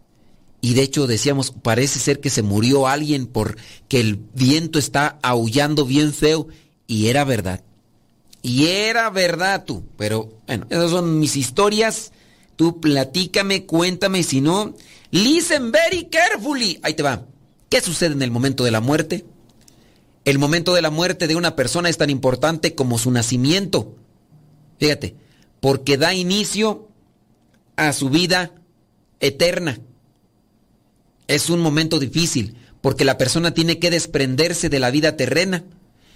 [0.61, 3.57] Y de hecho decíamos, parece ser que se murió alguien porque
[3.99, 6.47] el viento está aullando bien feo.
[6.88, 7.63] Y era verdad.
[8.41, 9.84] Y era verdad tú.
[9.97, 12.13] Pero bueno, esas son mis historias.
[12.55, 14.74] Tú platícame, cuéntame, si no,
[15.11, 16.80] listen very carefully.
[16.82, 17.26] Ahí te va.
[17.69, 19.26] ¿Qué sucede en el momento de la muerte?
[20.24, 23.97] El momento de la muerte de una persona es tan importante como su nacimiento.
[24.80, 25.15] Fíjate,
[25.64, 26.89] porque da inicio
[27.78, 28.51] a su vida
[29.22, 29.80] eterna
[31.28, 35.64] es un momento difícil porque la persona tiene que desprenderse de la vida terrena,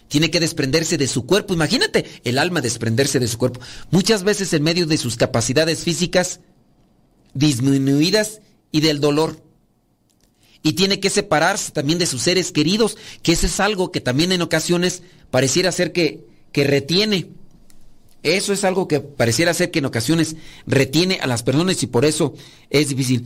[0.09, 1.53] tiene que desprenderse de su cuerpo.
[1.53, 3.61] Imagínate el alma desprenderse de su cuerpo.
[3.89, 6.41] Muchas veces en medio de sus capacidades físicas
[7.33, 8.41] disminuidas
[8.73, 9.41] y del dolor.
[10.61, 14.33] Y tiene que separarse también de sus seres queridos, que eso es algo que también
[14.33, 17.29] en ocasiones pareciera ser que, que retiene.
[18.35, 22.03] Eso es algo que pareciera ser que en ocasiones retiene a las personas y por
[22.03, 22.33] eso
[22.69, 23.25] es difícil.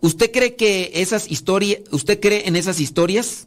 [0.00, 3.46] ¿Usted cree que esas historias, usted cree en esas historias?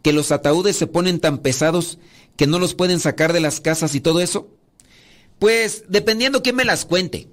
[0.00, 1.98] Que los ataúdes se ponen tan pesados
[2.36, 4.48] que no los pueden sacar de las casas y todo eso?
[5.38, 7.28] Pues dependiendo quién me las cuente.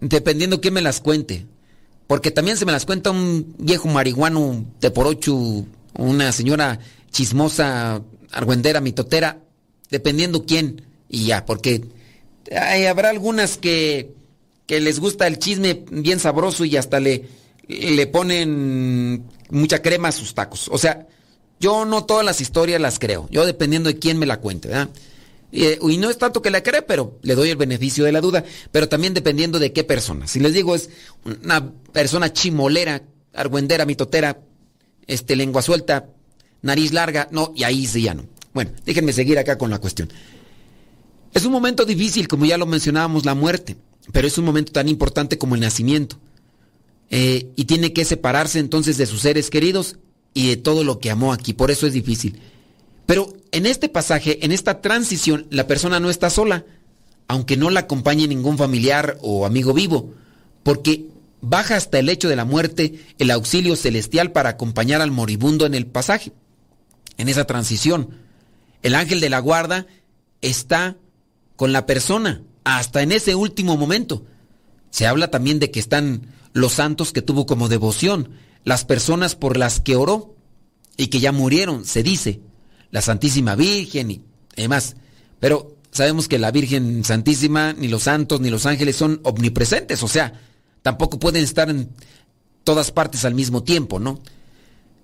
[0.00, 1.46] Dependiendo quién me las cuente.
[2.06, 6.78] Porque también se me las cuenta un viejo marihuano de por ocho, una señora
[7.10, 9.40] chismosa, argüendera, mitotera,
[9.90, 10.87] dependiendo quién.
[11.08, 11.84] Y ya, porque
[12.88, 14.14] habrá algunas que,
[14.66, 17.26] que les gusta el chisme bien sabroso y hasta le,
[17.66, 20.68] le ponen mucha crema a sus tacos.
[20.70, 21.06] O sea,
[21.60, 23.28] yo no todas las historias las creo.
[23.30, 24.70] Yo dependiendo de quién me la cuente,
[25.50, 28.44] y, no es tanto que la cree, pero le doy el beneficio de la duda.
[28.70, 30.26] Pero también dependiendo de qué persona.
[30.26, 30.90] Si les digo es
[31.24, 33.02] una persona chimolera,
[33.32, 34.38] argüendera, mitotera,
[35.06, 36.10] este, lengua suelta,
[36.60, 38.26] nariz larga, no, y ahí sí ya no.
[38.52, 40.12] Bueno, déjenme seguir acá con la cuestión.
[41.34, 43.76] Es un momento difícil, como ya lo mencionábamos, la muerte,
[44.12, 46.18] pero es un momento tan importante como el nacimiento.
[47.10, 49.96] Eh, y tiene que separarse entonces de sus seres queridos
[50.34, 52.38] y de todo lo que amó aquí, por eso es difícil.
[53.06, 56.66] Pero en este pasaje, en esta transición, la persona no está sola,
[57.26, 60.12] aunque no la acompañe ningún familiar o amigo vivo,
[60.62, 61.06] porque
[61.40, 65.74] baja hasta el hecho de la muerte el auxilio celestial para acompañar al moribundo en
[65.74, 66.32] el pasaje,
[67.16, 68.10] en esa transición.
[68.82, 69.86] El ángel de la guarda
[70.40, 70.96] está
[71.58, 74.24] con la persona hasta en ese último momento.
[74.90, 78.30] Se habla también de que están los santos que tuvo como devoción,
[78.62, 80.36] las personas por las que oró
[80.96, 82.40] y que ya murieron, se dice,
[82.92, 84.22] la Santísima Virgen y
[84.56, 84.94] demás.
[85.40, 90.08] Pero sabemos que la Virgen Santísima, ni los santos, ni los ángeles son omnipresentes, o
[90.08, 90.40] sea,
[90.82, 91.90] tampoco pueden estar en
[92.62, 94.20] todas partes al mismo tiempo, ¿no?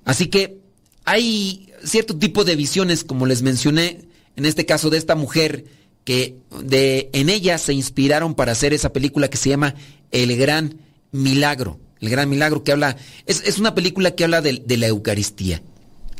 [0.05, 0.61] Así que
[1.05, 5.65] hay cierto tipo de visiones, como les mencioné, en este caso de esta mujer,
[6.05, 9.75] que de, en ella se inspiraron para hacer esa película que se llama
[10.11, 10.79] El Gran
[11.13, 11.81] Milagro.
[12.01, 12.97] El Gran Milagro que habla,
[13.27, 15.63] es, es una película que habla de, de la Eucaristía.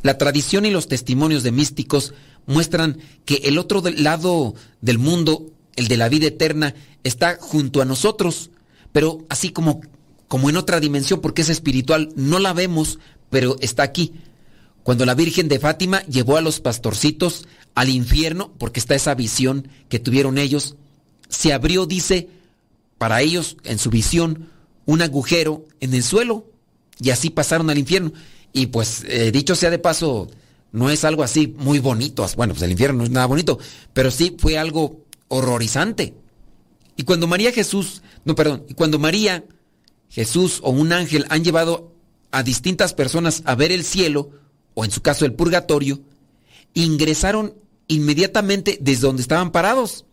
[0.01, 2.13] La tradición y los testimonios de místicos
[2.45, 7.85] muestran que el otro lado del mundo, el de la vida eterna, está junto a
[7.85, 8.49] nosotros,
[8.91, 9.81] pero así como,
[10.27, 14.13] como en otra dimensión, porque es espiritual, no la vemos, pero está aquí.
[14.85, 19.67] Cuando la Virgen de Fátima llevó a los pastorcitos al infierno, porque está esa visión
[19.89, 20.75] que tuvieron ellos,
[21.27, 22.29] se abrió, dice,
[22.99, 24.51] para ellos, en su visión,
[24.85, 26.45] un agujero en el suelo,
[27.01, 28.13] y así pasaron al infierno.
[28.53, 30.29] Y pues, eh, dicho sea de paso,
[30.71, 32.23] no es algo así muy bonito.
[32.37, 33.57] Bueno, pues el infierno no es nada bonito,
[33.91, 36.13] pero sí fue algo horrorizante.
[36.95, 39.45] Y cuando María Jesús, no, perdón, y cuando María,
[40.11, 41.91] Jesús o un ángel han llevado
[42.29, 44.44] a distintas personas a ver el cielo,
[44.75, 45.99] o en su caso el purgatorio,
[46.75, 47.55] ingresaron
[47.87, 50.05] inmediatamente desde donde estaban parados.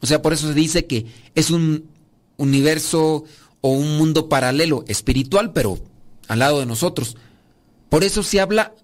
[0.00, 1.88] O sea, por eso se dice que es un
[2.36, 3.24] universo
[3.60, 5.78] o un mundo paralelo, espiritual, pero
[6.28, 7.16] al lado de nosotros.
[7.88, 8.74] Por eso se habla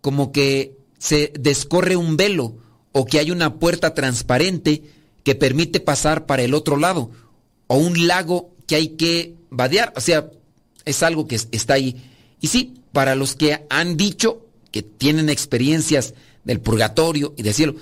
[0.00, 2.56] como que se descorre un velo
[2.92, 4.82] o que hay una puerta transparente
[5.22, 7.10] que permite pasar para el otro lado
[7.66, 9.92] o un lago que hay que vadear.
[9.96, 10.30] O sea,
[10.84, 12.10] es algo que está ahí.
[12.40, 14.43] Y sí, para los que han dicho
[14.74, 17.76] que tienen experiencias del purgatorio y del cielo,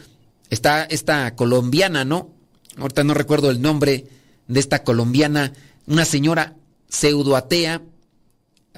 [0.50, 2.28] está esta colombiana, ¿no?
[2.76, 4.04] Ahorita no recuerdo el nombre
[4.46, 5.54] de esta colombiana,
[5.86, 6.54] una señora
[6.90, 7.80] pseudoatea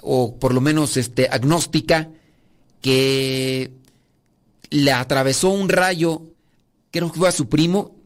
[0.01, 2.09] o por lo menos este agnóstica
[2.81, 3.73] que
[4.71, 6.23] le atravesó un rayo,
[6.93, 7.97] creo que fue a su primo,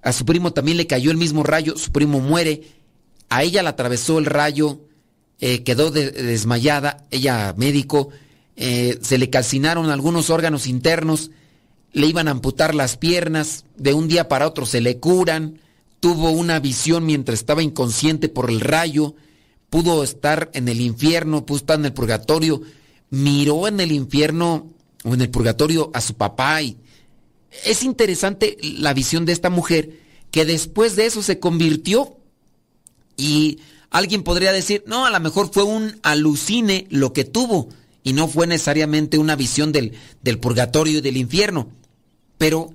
[0.00, 2.62] a su primo también le cayó el mismo rayo, su primo muere,
[3.28, 4.80] a ella le atravesó el rayo,
[5.38, 8.08] eh, quedó desmayada, ella médico,
[8.56, 11.30] eh, se le calcinaron algunos órganos internos,
[11.92, 15.60] le iban a amputar las piernas, de un día para otro se le curan,
[16.00, 19.14] tuvo una visión mientras estaba inconsciente por el rayo,
[19.70, 22.62] pudo estar en el infierno, pudo estar en el purgatorio,
[23.10, 24.70] miró en el infierno
[25.04, 26.76] o en el purgatorio a su papá y
[27.64, 30.00] es interesante la visión de esta mujer
[30.30, 32.16] que después de eso se convirtió
[33.16, 37.68] y alguien podría decir, no, a lo mejor fue un alucine lo que tuvo
[38.04, 41.68] y no fue necesariamente una visión del, del purgatorio y del infierno.
[42.38, 42.72] Pero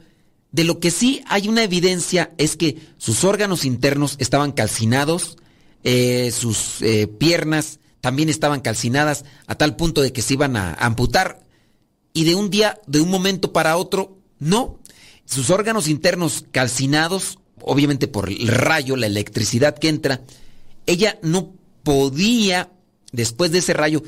[0.52, 5.38] de lo que sí hay una evidencia es que sus órganos internos estaban calcinados,
[5.84, 10.74] eh, sus eh, piernas también estaban calcinadas a tal punto de que se iban a
[10.74, 11.46] amputar
[12.14, 14.80] y de un día, de un momento para otro, no.
[15.26, 20.22] Sus órganos internos calcinados, obviamente por el rayo, la electricidad que entra,
[20.88, 21.54] ella no
[21.84, 22.72] podía,
[23.12, 24.02] después de ese rayo,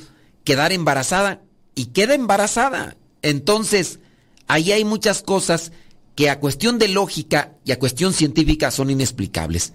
[0.43, 1.41] quedar embarazada
[1.75, 2.97] y queda embarazada.
[3.21, 3.99] Entonces,
[4.47, 5.71] ahí hay muchas cosas
[6.15, 9.73] que a cuestión de lógica y a cuestión científica son inexplicables.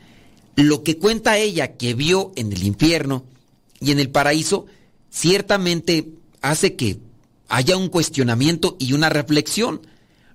[0.56, 3.24] Lo que cuenta ella que vio en el infierno
[3.80, 4.66] y en el paraíso,
[5.10, 6.08] ciertamente
[6.40, 6.98] hace que
[7.48, 9.86] haya un cuestionamiento y una reflexión.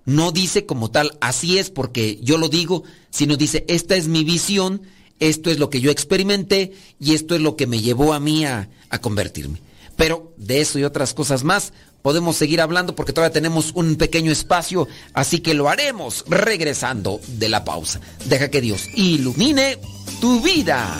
[0.06, 4.24] No dice como tal, así es porque yo lo digo, sino dice, esta es mi
[4.24, 4.82] visión,
[5.20, 8.46] esto es lo que yo experimenté y esto es lo que me llevó a mí
[8.46, 9.60] a, a convertirme.
[9.96, 14.32] Pero de eso y otras cosas más podemos seguir hablando porque todavía tenemos un pequeño
[14.32, 18.02] espacio, así que lo haremos regresando de la pausa.
[18.26, 19.78] Deja que Dios ilumine
[20.20, 21.00] tu vida.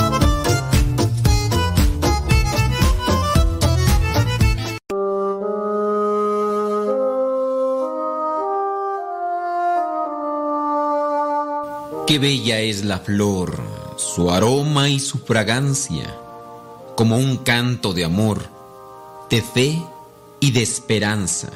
[12.11, 13.57] Qué bella es la flor,
[13.95, 16.13] su aroma y su fragancia,
[16.97, 18.49] como un canto de amor,
[19.29, 19.81] de fe
[20.41, 21.47] y de esperanza.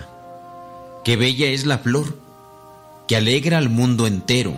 [1.04, 2.16] Qué bella es la flor,
[3.06, 4.54] que alegra al mundo entero,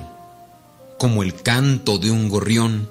[0.99, 2.87] como el canto de un gorrión,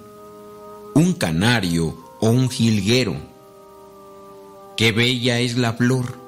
[0.94, 3.14] un canario o un jilguero.
[4.76, 6.18] Qué bella es la flor,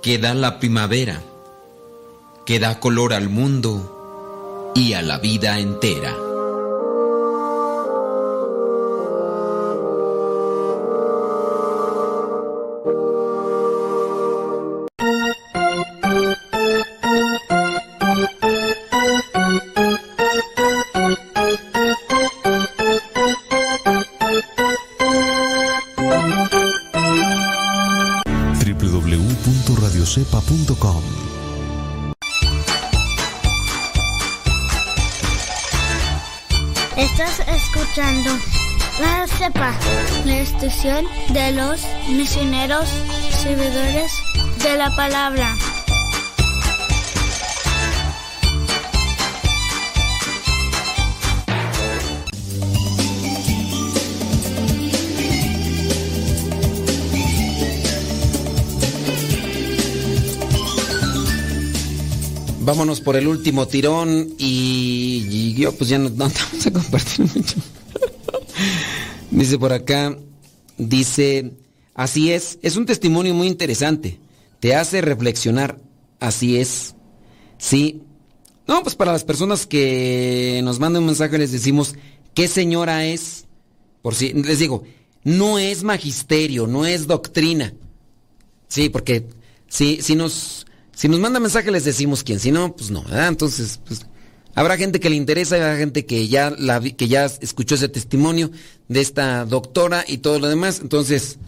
[0.00, 1.20] que da la primavera,
[2.46, 3.99] que da color al mundo
[4.74, 6.29] y a la vida entera.
[40.82, 42.88] De los misioneros
[43.42, 44.10] servidores
[44.62, 45.54] de la palabra.
[62.60, 67.26] Vámonos por el último tirón y, y yo pues ya no, no vamos a compartir
[67.34, 67.56] mucho.
[69.30, 70.16] dice por acá,
[70.88, 71.52] dice,
[71.94, 74.18] así es, es un testimonio muy interesante,
[74.58, 75.78] te hace reflexionar,
[76.18, 76.94] así es,
[77.58, 78.02] sí.
[78.66, 81.94] No, pues para las personas que nos mandan un mensaje les decimos,
[82.34, 83.46] ¿qué señora es?
[84.02, 84.84] Por si, les digo,
[85.24, 87.74] no es magisterio, no es doctrina.
[88.68, 89.26] Sí, porque
[89.68, 90.66] si, si nos
[91.00, 93.28] si nos manda mensaje les decimos quién, si no, pues no, ¿verdad?
[93.28, 94.06] Entonces, pues
[94.54, 98.50] habrá gente que le interesa, habrá gente que ya la que ya escuchó ese testimonio
[98.90, 101.38] de esta doctora y todo lo demás, entonces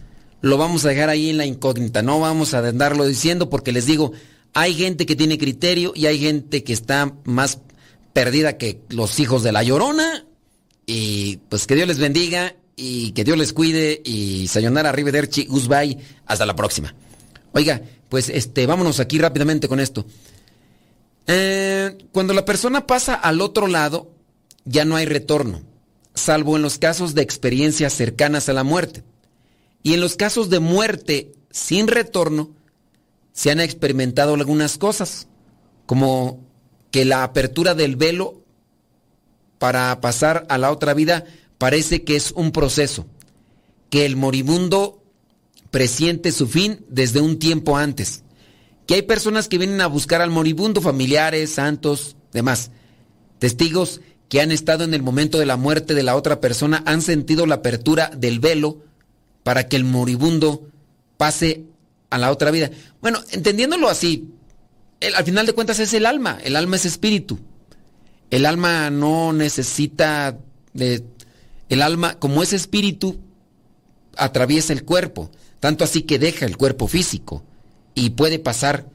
[0.40, 3.84] lo vamos a dejar ahí en la incógnita, no vamos a andarlo diciendo porque les
[3.84, 4.12] digo,
[4.54, 7.58] hay gente que tiene criterio y hay gente que está más
[8.12, 10.24] perdida que los hijos de la llorona.
[10.86, 14.02] Y pues que Dios les bendiga y que Dios les cuide.
[14.04, 16.94] Y sayonara arrivederci, goodbye, hasta la próxima.
[17.52, 20.04] Oiga, pues este, vámonos aquí rápidamente con esto.
[21.26, 24.10] Eh, cuando la persona pasa al otro lado,
[24.64, 25.62] ya no hay retorno,
[26.14, 29.04] salvo en los casos de experiencias cercanas a la muerte.
[29.82, 32.50] Y en los casos de muerte sin retorno,
[33.32, 35.26] se han experimentado algunas cosas,
[35.86, 36.40] como
[36.90, 38.42] que la apertura del velo
[39.58, 41.24] para pasar a la otra vida
[41.58, 43.06] parece que es un proceso,
[43.90, 45.02] que el moribundo
[45.70, 48.24] presiente su fin desde un tiempo antes.
[48.86, 52.70] Que hay personas que vienen a buscar al moribundo, familiares, santos, demás.
[53.38, 54.00] Testigos
[54.32, 57.44] que han estado en el momento de la muerte de la otra persona han sentido
[57.44, 58.78] la apertura del velo
[59.42, 60.70] para que el moribundo
[61.18, 61.64] pase
[62.08, 62.70] a la otra vida.
[63.02, 64.30] Bueno, entendiéndolo así,
[65.14, 67.40] al final de cuentas es el alma, el alma es espíritu.
[68.30, 70.38] El alma no necesita.
[70.72, 73.20] El alma, como es espíritu,
[74.16, 75.30] atraviesa el cuerpo.
[75.60, 77.44] Tanto así que deja el cuerpo físico
[77.94, 78.86] y puede pasar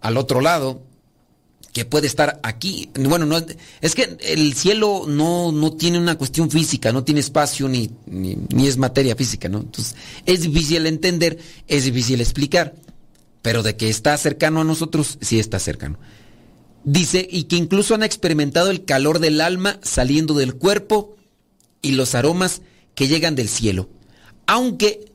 [0.00, 0.82] al otro lado,
[1.78, 2.90] que puede estar aquí.
[2.94, 3.40] Bueno, no,
[3.80, 8.36] es que el cielo no, no tiene una cuestión física, no tiene espacio ni, ni,
[8.52, 9.60] ni es materia física, ¿no?
[9.60, 9.94] Entonces,
[10.26, 12.74] es difícil entender, es difícil explicar,
[13.42, 16.00] pero de que está cercano a nosotros, sí está cercano.
[16.82, 21.14] Dice, y que incluso han experimentado el calor del alma saliendo del cuerpo
[21.80, 22.60] y los aromas
[22.96, 23.88] que llegan del cielo.
[24.48, 25.12] Aunque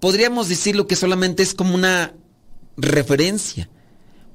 [0.00, 2.14] podríamos decirlo que solamente es como una
[2.78, 3.68] referencia,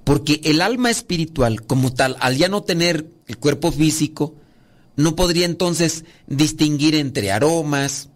[0.03, 4.35] porque el alma espiritual como tal, al ya no tener el cuerpo físico,
[4.95, 8.09] no podría entonces distinguir entre aromas,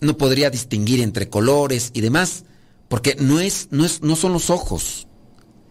[0.00, 2.44] no podría distinguir entre colores y demás,
[2.88, 5.06] porque no es, no es, no son los ojos,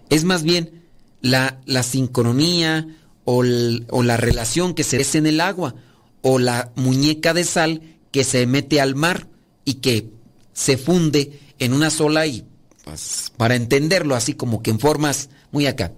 [0.09, 0.83] es más bien
[1.21, 2.87] la, la sincronía
[3.29, 5.75] o, la relación que se hace en el agua,
[6.21, 7.81] o la muñeca de sal
[8.11, 9.27] que se mete al mar
[9.65, 10.09] y que
[10.53, 12.45] se funde en una sola y
[12.87, 15.91] pues, para entenderlo así como que en formas muy acá.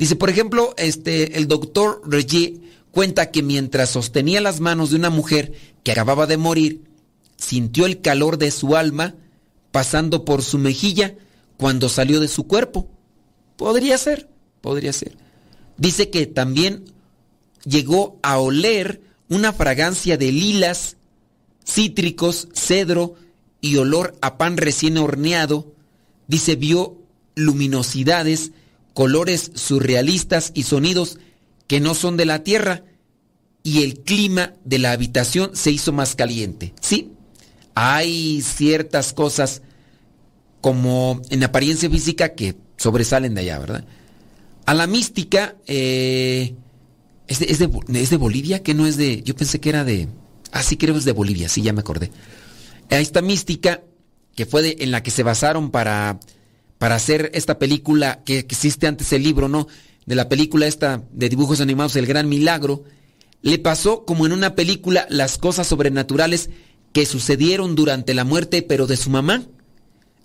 [0.00, 2.60] Dice, por ejemplo, este, el doctor Reggie
[2.90, 5.52] cuenta que mientras sostenía las manos de una mujer
[5.84, 6.82] que acababa de morir,
[7.36, 9.14] sintió el calor de su alma
[9.70, 11.14] pasando por su mejilla
[11.56, 12.88] cuando salió de su cuerpo.
[13.56, 14.28] Podría ser,
[14.60, 15.16] podría ser.
[15.76, 16.84] Dice que también
[17.64, 20.96] llegó a oler una fragancia de lilas,
[21.64, 23.14] cítricos, cedro
[23.60, 25.77] y olor a pan recién horneado.
[26.28, 26.96] Dice vio
[27.34, 28.52] luminosidades,
[28.94, 31.18] colores surrealistas y sonidos
[31.66, 32.84] que no son de la tierra
[33.62, 36.72] y el clima de la habitación se hizo más caliente.
[36.80, 37.12] Sí,
[37.74, 39.62] hay ciertas cosas
[40.60, 43.84] como en apariencia física que sobresalen de allá, ¿verdad?
[44.66, 46.54] A la mística, eh,
[47.26, 48.62] ¿es, de, es, de, Bolivia?
[48.62, 49.22] Que no es de...
[49.22, 50.08] Yo pensé que era de...
[50.52, 52.10] Ah, sí, creo que es de Bolivia, sí, ya me acordé.
[52.90, 53.82] A esta mística,
[54.38, 56.20] que fue de, en la que se basaron para,
[56.78, 59.66] para hacer esta película, que, existe antes el libro, ¿no?
[60.06, 62.84] De la película esta de dibujos animados, El Gran Milagro,
[63.42, 66.50] le pasó como en una película las cosas sobrenaturales
[66.92, 69.42] que sucedieron durante la muerte, pero de su mamá.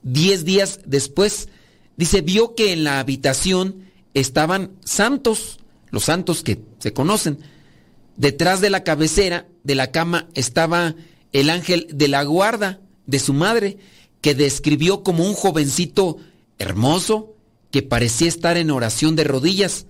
[0.04, 1.50] Diez días después,
[1.98, 5.58] dice, vio que en la habitación estaban santos,
[5.90, 7.40] los santos que se conocen.
[8.16, 10.94] Detrás de la cabecera de la cama estaba
[11.32, 13.80] el ángel de la guarda de su madre,
[14.24, 16.18] que describió como un jovencito
[16.58, 17.36] hermoso
[17.72, 19.86] que parecía estar en oración de rodillas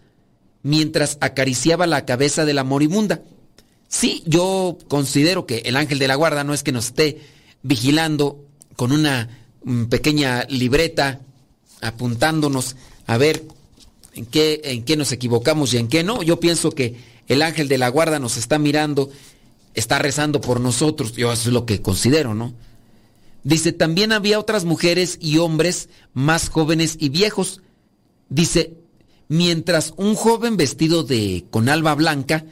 [0.63, 3.21] mientras acariciaba la cabeza de la moribunda.
[3.87, 7.21] Sí, yo considero que el ángel de la guarda no es que nos esté
[7.61, 8.43] vigilando
[8.75, 9.29] con una
[9.65, 11.21] mm, pequeña libreta
[11.81, 12.75] apuntándonos
[13.05, 13.43] a ver
[14.15, 16.23] en qué, en qué nos equivocamos y en qué no.
[16.23, 16.95] Yo pienso que
[17.27, 19.11] el ángel de la guarda nos está mirando,
[19.75, 21.13] está rezando por nosotros.
[21.13, 22.51] Yo eso es lo que considero, ¿no?
[23.43, 27.61] Dice, también había otras mujeres y hombres más jóvenes y viejos.
[28.29, 28.73] Dice,
[29.27, 32.45] mientras un joven vestido de con alba blanca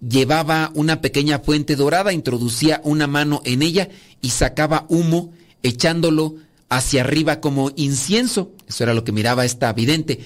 [0.00, 3.90] llevaba una pequeña fuente dorada, introducía una mano en ella
[4.22, 5.32] y sacaba humo
[5.62, 6.36] echándolo
[6.70, 8.52] hacia arriba como incienso.
[8.66, 10.20] Eso era lo que miraba esta vidente.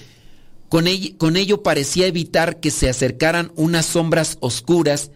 [0.69, 0.85] Con
[1.17, 5.11] con ello parecía evitar que se acercaran unas sombras oscuras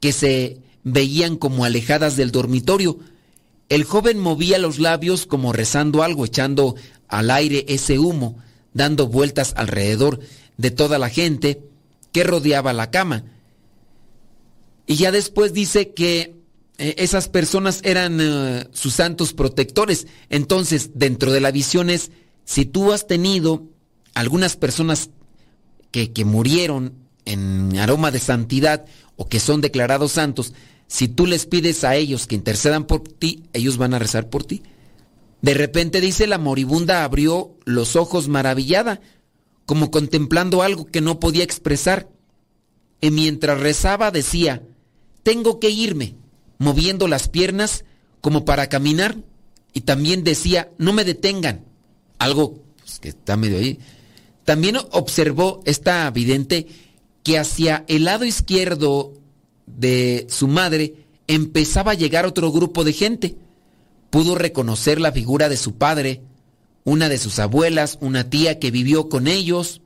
[0.00, 2.98] que se veían como alejadas del dormitorio.
[3.74, 6.76] El joven movía los labios como rezando algo, echando
[7.08, 8.36] al aire ese humo
[8.72, 10.20] dando vueltas alrededor
[10.56, 11.60] de toda la gente
[12.12, 13.24] que rodeaba la cama.
[14.86, 16.36] Y ya después dice que
[16.78, 20.06] eh, esas personas eran eh, sus santos protectores.
[20.30, 22.12] Entonces, dentro de la visión es,
[22.44, 23.64] si tú has tenido
[24.14, 25.10] algunas personas
[25.90, 26.94] que, que murieron
[27.24, 28.84] en aroma de santidad
[29.16, 30.54] o que son declarados santos,
[30.94, 34.44] si tú les pides a ellos que intercedan por ti, ellos van a rezar por
[34.44, 34.62] ti.
[35.42, 39.00] De repente dice la moribunda abrió los ojos maravillada,
[39.66, 42.08] como contemplando algo que no podía expresar.
[43.00, 44.62] Y mientras rezaba decía,
[45.24, 46.14] tengo que irme,
[46.58, 47.84] moviendo las piernas
[48.20, 49.16] como para caminar.
[49.72, 51.64] Y también decía, no me detengan.
[52.20, 53.80] Algo pues, que está medio ahí.
[54.44, 56.68] También observó esta vidente
[57.24, 59.23] que hacia el lado izquierdo
[59.66, 63.36] de su madre empezaba a llegar otro grupo de gente
[64.14, 66.22] pudo reconocer la figura de su padre,
[66.84, 69.80] una de sus abuelas, una tía que vivió con ellos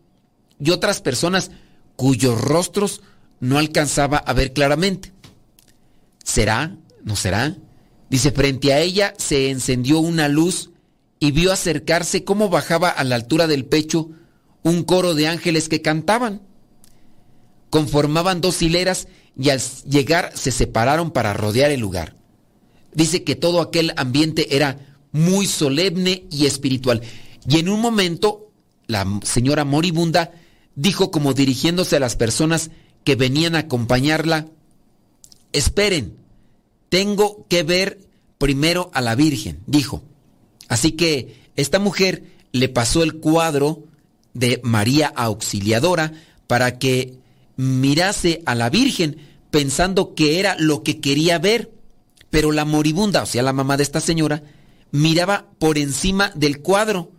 [0.60, 1.50] y otras personas
[1.96, 3.00] cuyos rostros
[3.40, 5.14] no alcanzaba a ver claramente.
[6.22, 6.76] ¿Será?
[7.04, 7.56] ¿No será?
[8.10, 10.72] Dice, frente a ella se encendió una luz
[11.20, 14.10] y vio acercarse cómo bajaba a la altura del pecho
[14.62, 16.42] un coro de ángeles que cantaban.
[17.70, 19.08] Conformaban dos hileras
[19.38, 22.18] y al llegar se separaron para rodear el lugar
[22.98, 27.00] dice que todo aquel ambiente era muy solemne y espiritual.
[27.48, 28.50] Y en un momento,
[28.86, 30.32] la señora moribunda
[30.74, 32.70] dijo como dirigiéndose a las personas
[33.04, 34.48] que venían a acompañarla,
[35.52, 36.16] esperen,
[36.88, 38.00] tengo que ver
[38.38, 40.02] primero a la Virgen, dijo.
[40.68, 43.84] Así que esta mujer le pasó el cuadro
[44.34, 46.12] de María Auxiliadora
[46.46, 47.14] para que
[47.56, 51.72] mirase a la Virgen pensando que era lo que quería ver.
[52.30, 54.42] Pero la moribunda, o sea, la mamá de esta señora,
[54.90, 57.10] miraba por encima del cuadro.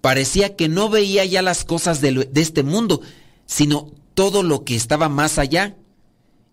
[0.00, 3.02] Parecía que no veía ya las cosas de, este mundo,
[3.46, 5.76] sino todo lo que estaba más allá.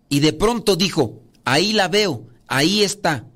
[0.08, 3.26] Y de pronto dijo, ahí la veo, ahí está.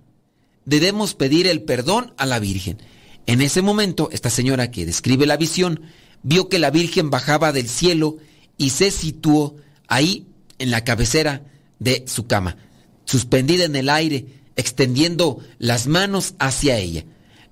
[0.65, 2.79] Debemos pedir el perdón a la Virgen.
[3.27, 5.83] En ese momento, esta señora que describe la visión,
[6.23, 8.19] vio que la Virgen bajaba del cielo
[8.57, 9.57] y se situó
[9.89, 10.27] ahí
[10.59, 11.43] en la cabecera
[11.85, 12.57] de su cama,
[13.05, 14.27] suspendida en el aire,
[14.57, 17.05] extendiendo las manos hacia ella.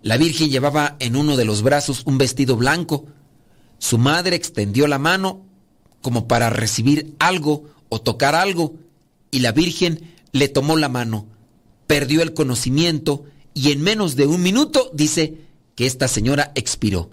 [0.03, 3.07] La Virgen llevaba en uno de los brazos un vestido blanco.
[3.79, 5.45] Su madre extendió la mano
[6.01, 8.75] como para recibir algo o tocar algo
[9.31, 11.27] y la Virgen le tomó la mano,
[11.87, 13.25] perdió el conocimiento
[13.55, 15.39] y en menos de un minuto dice
[15.77, 17.11] que esta señora expiró.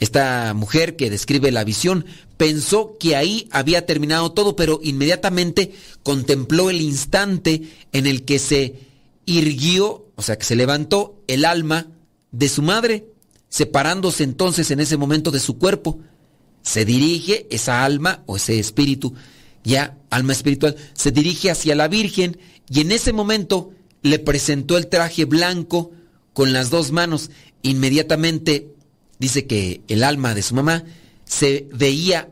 [0.00, 2.04] Esta mujer que describe la visión
[2.36, 5.72] pensó que ahí había terminado todo, pero inmediatamente
[6.02, 8.74] contempló el instante en el que se
[9.24, 11.86] irguió, o sea, que se levantó el alma
[12.32, 13.06] de su madre,
[13.48, 16.00] separándose entonces en ese momento de su cuerpo.
[16.62, 19.14] Se dirige esa alma o ese espíritu,
[19.62, 22.38] ya alma espiritual, se dirige hacia la Virgen
[22.68, 23.70] y en ese momento
[24.02, 25.92] le presentó el traje blanco
[26.32, 27.30] con las dos manos.
[27.62, 28.73] Inmediatamente
[29.24, 30.84] dice que el alma de su mamá
[31.24, 32.28] se veía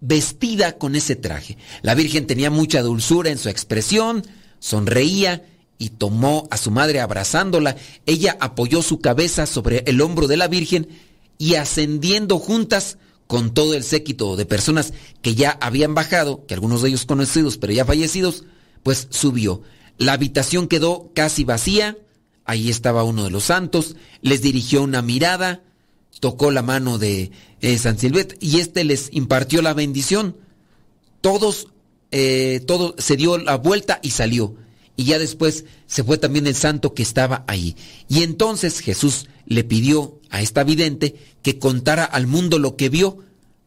[0.00, 1.58] vestida con ese traje.
[1.82, 4.24] La Virgen tenía mucha dulzura en su expresión,
[4.60, 5.44] sonreía
[5.78, 7.76] y tomó a su madre abrazándola.
[8.06, 10.88] Ella apoyó su cabeza sobre el hombro de la Virgen
[11.36, 14.92] y ascendiendo juntas con todo el séquito de personas
[15.22, 18.44] que ya habían bajado, que algunos de ellos conocidos pero ya fallecidos,
[18.84, 19.62] pues subió.
[19.98, 21.98] La habitación quedó casi vacía,
[22.44, 25.62] ahí estaba uno de los santos, les dirigió una mirada,
[26.20, 30.36] tocó la mano de eh, San Silvestre y éste les impartió la bendición.
[31.20, 31.68] Todos,
[32.10, 32.64] eh,
[32.98, 34.54] se dio la vuelta y salió.
[34.96, 37.76] Y ya después se fue también el santo que estaba ahí.
[38.08, 43.18] Y entonces Jesús le pidió a esta vidente que contara al mundo lo que vio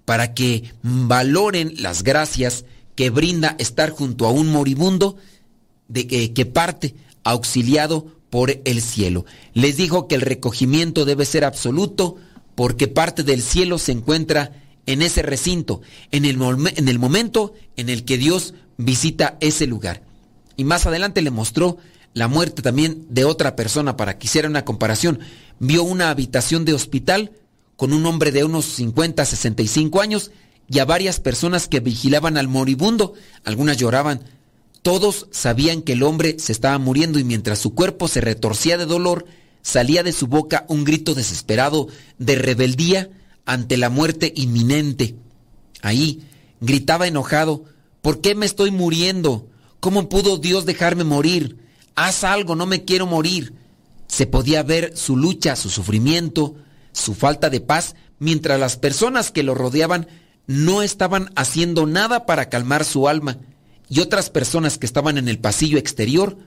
[0.05, 5.17] para que valoren las gracias que brinda estar junto a un moribundo
[5.87, 9.25] de que parte auxiliado por el cielo.
[9.53, 12.17] Les dijo que el recogimiento debe ser absoluto
[12.59, 14.51] porque parte del cielo se encuentra
[14.85, 15.79] en ese recinto,
[16.11, 16.37] en el,
[16.75, 20.03] en el momento en el que Dios visita ese lugar.
[20.57, 21.77] Y más adelante le mostró
[22.13, 25.21] la muerte también de otra persona para que hiciera una comparación.
[25.59, 27.31] Vio una habitación de hospital
[27.77, 30.31] con un hombre de unos 50, 65 años
[30.67, 33.13] y a varias personas que vigilaban al moribundo.
[33.45, 34.25] Algunas lloraban.
[34.81, 38.85] Todos sabían que el hombre se estaba muriendo y mientras su cuerpo se retorcía de
[38.85, 39.27] dolor,
[39.61, 41.87] salía de su boca un grito desesperado
[42.17, 43.09] de rebeldía
[43.45, 45.15] ante la muerte inminente.
[45.81, 46.23] Ahí
[46.61, 47.65] gritaba enojado,
[48.01, 49.47] ¿por qué me estoy muriendo?
[49.79, 51.57] ¿Cómo pudo Dios dejarme morir?
[51.95, 53.53] Haz algo, no me quiero morir.
[54.07, 56.55] Se podía ver su lucha, su sufrimiento,
[56.91, 60.07] su falta de paz, mientras las personas que lo rodeaban
[60.47, 63.37] no estaban haciendo nada para calmar su alma
[63.89, 66.37] y otras personas que estaban en el pasillo exterior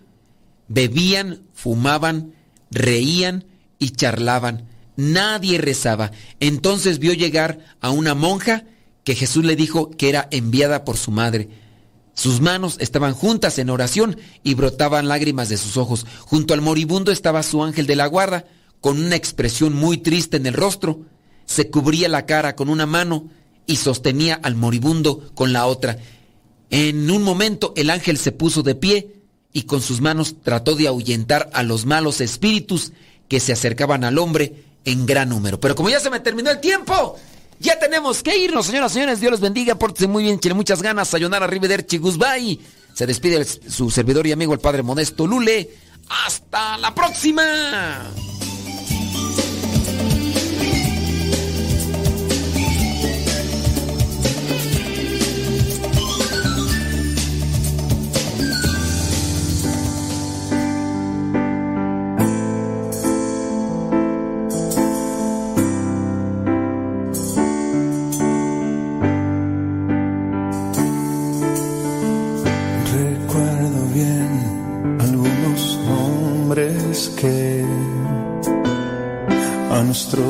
[0.68, 2.34] bebían, fumaban,
[2.72, 3.44] reían
[3.78, 4.68] y charlaban.
[4.96, 6.10] Nadie rezaba.
[6.40, 8.64] Entonces vio llegar a una monja
[9.04, 11.48] que Jesús le dijo que era enviada por su madre.
[12.14, 16.06] Sus manos estaban juntas en oración y brotaban lágrimas de sus ojos.
[16.20, 18.44] Junto al moribundo estaba su ángel de la guarda,
[18.80, 21.06] con una expresión muy triste en el rostro.
[21.46, 23.30] Se cubría la cara con una mano
[23.66, 25.98] y sostenía al moribundo con la otra.
[26.70, 29.21] En un momento el ángel se puso de pie
[29.52, 32.92] y con sus manos trató de ahuyentar a los malos espíritus
[33.28, 35.60] que se acercaban al hombre en gran número.
[35.60, 37.16] Pero como ya se me terminó el tiempo,
[37.60, 39.20] ya tenemos que irnos, señoras y señores.
[39.20, 41.08] Dios los bendiga, pórtense muy bien, tiene muchas ganas.
[41.08, 42.60] Sayonara, arrivederci, Guzbay.
[42.94, 45.70] Se despide su servidor y amigo, el Padre Modesto Lule.
[46.08, 48.10] ¡Hasta la próxima!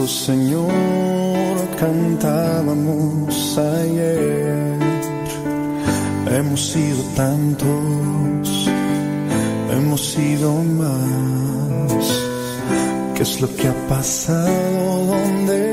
[0.02, 0.72] Nuestro Señor
[1.78, 4.78] cantábamos ayer.
[6.26, 8.68] Hemos sido tantos,
[9.70, 12.20] hemos sido más.
[13.14, 15.06] ¿Qué es lo que ha pasado?
[15.06, 15.71] ¿Dónde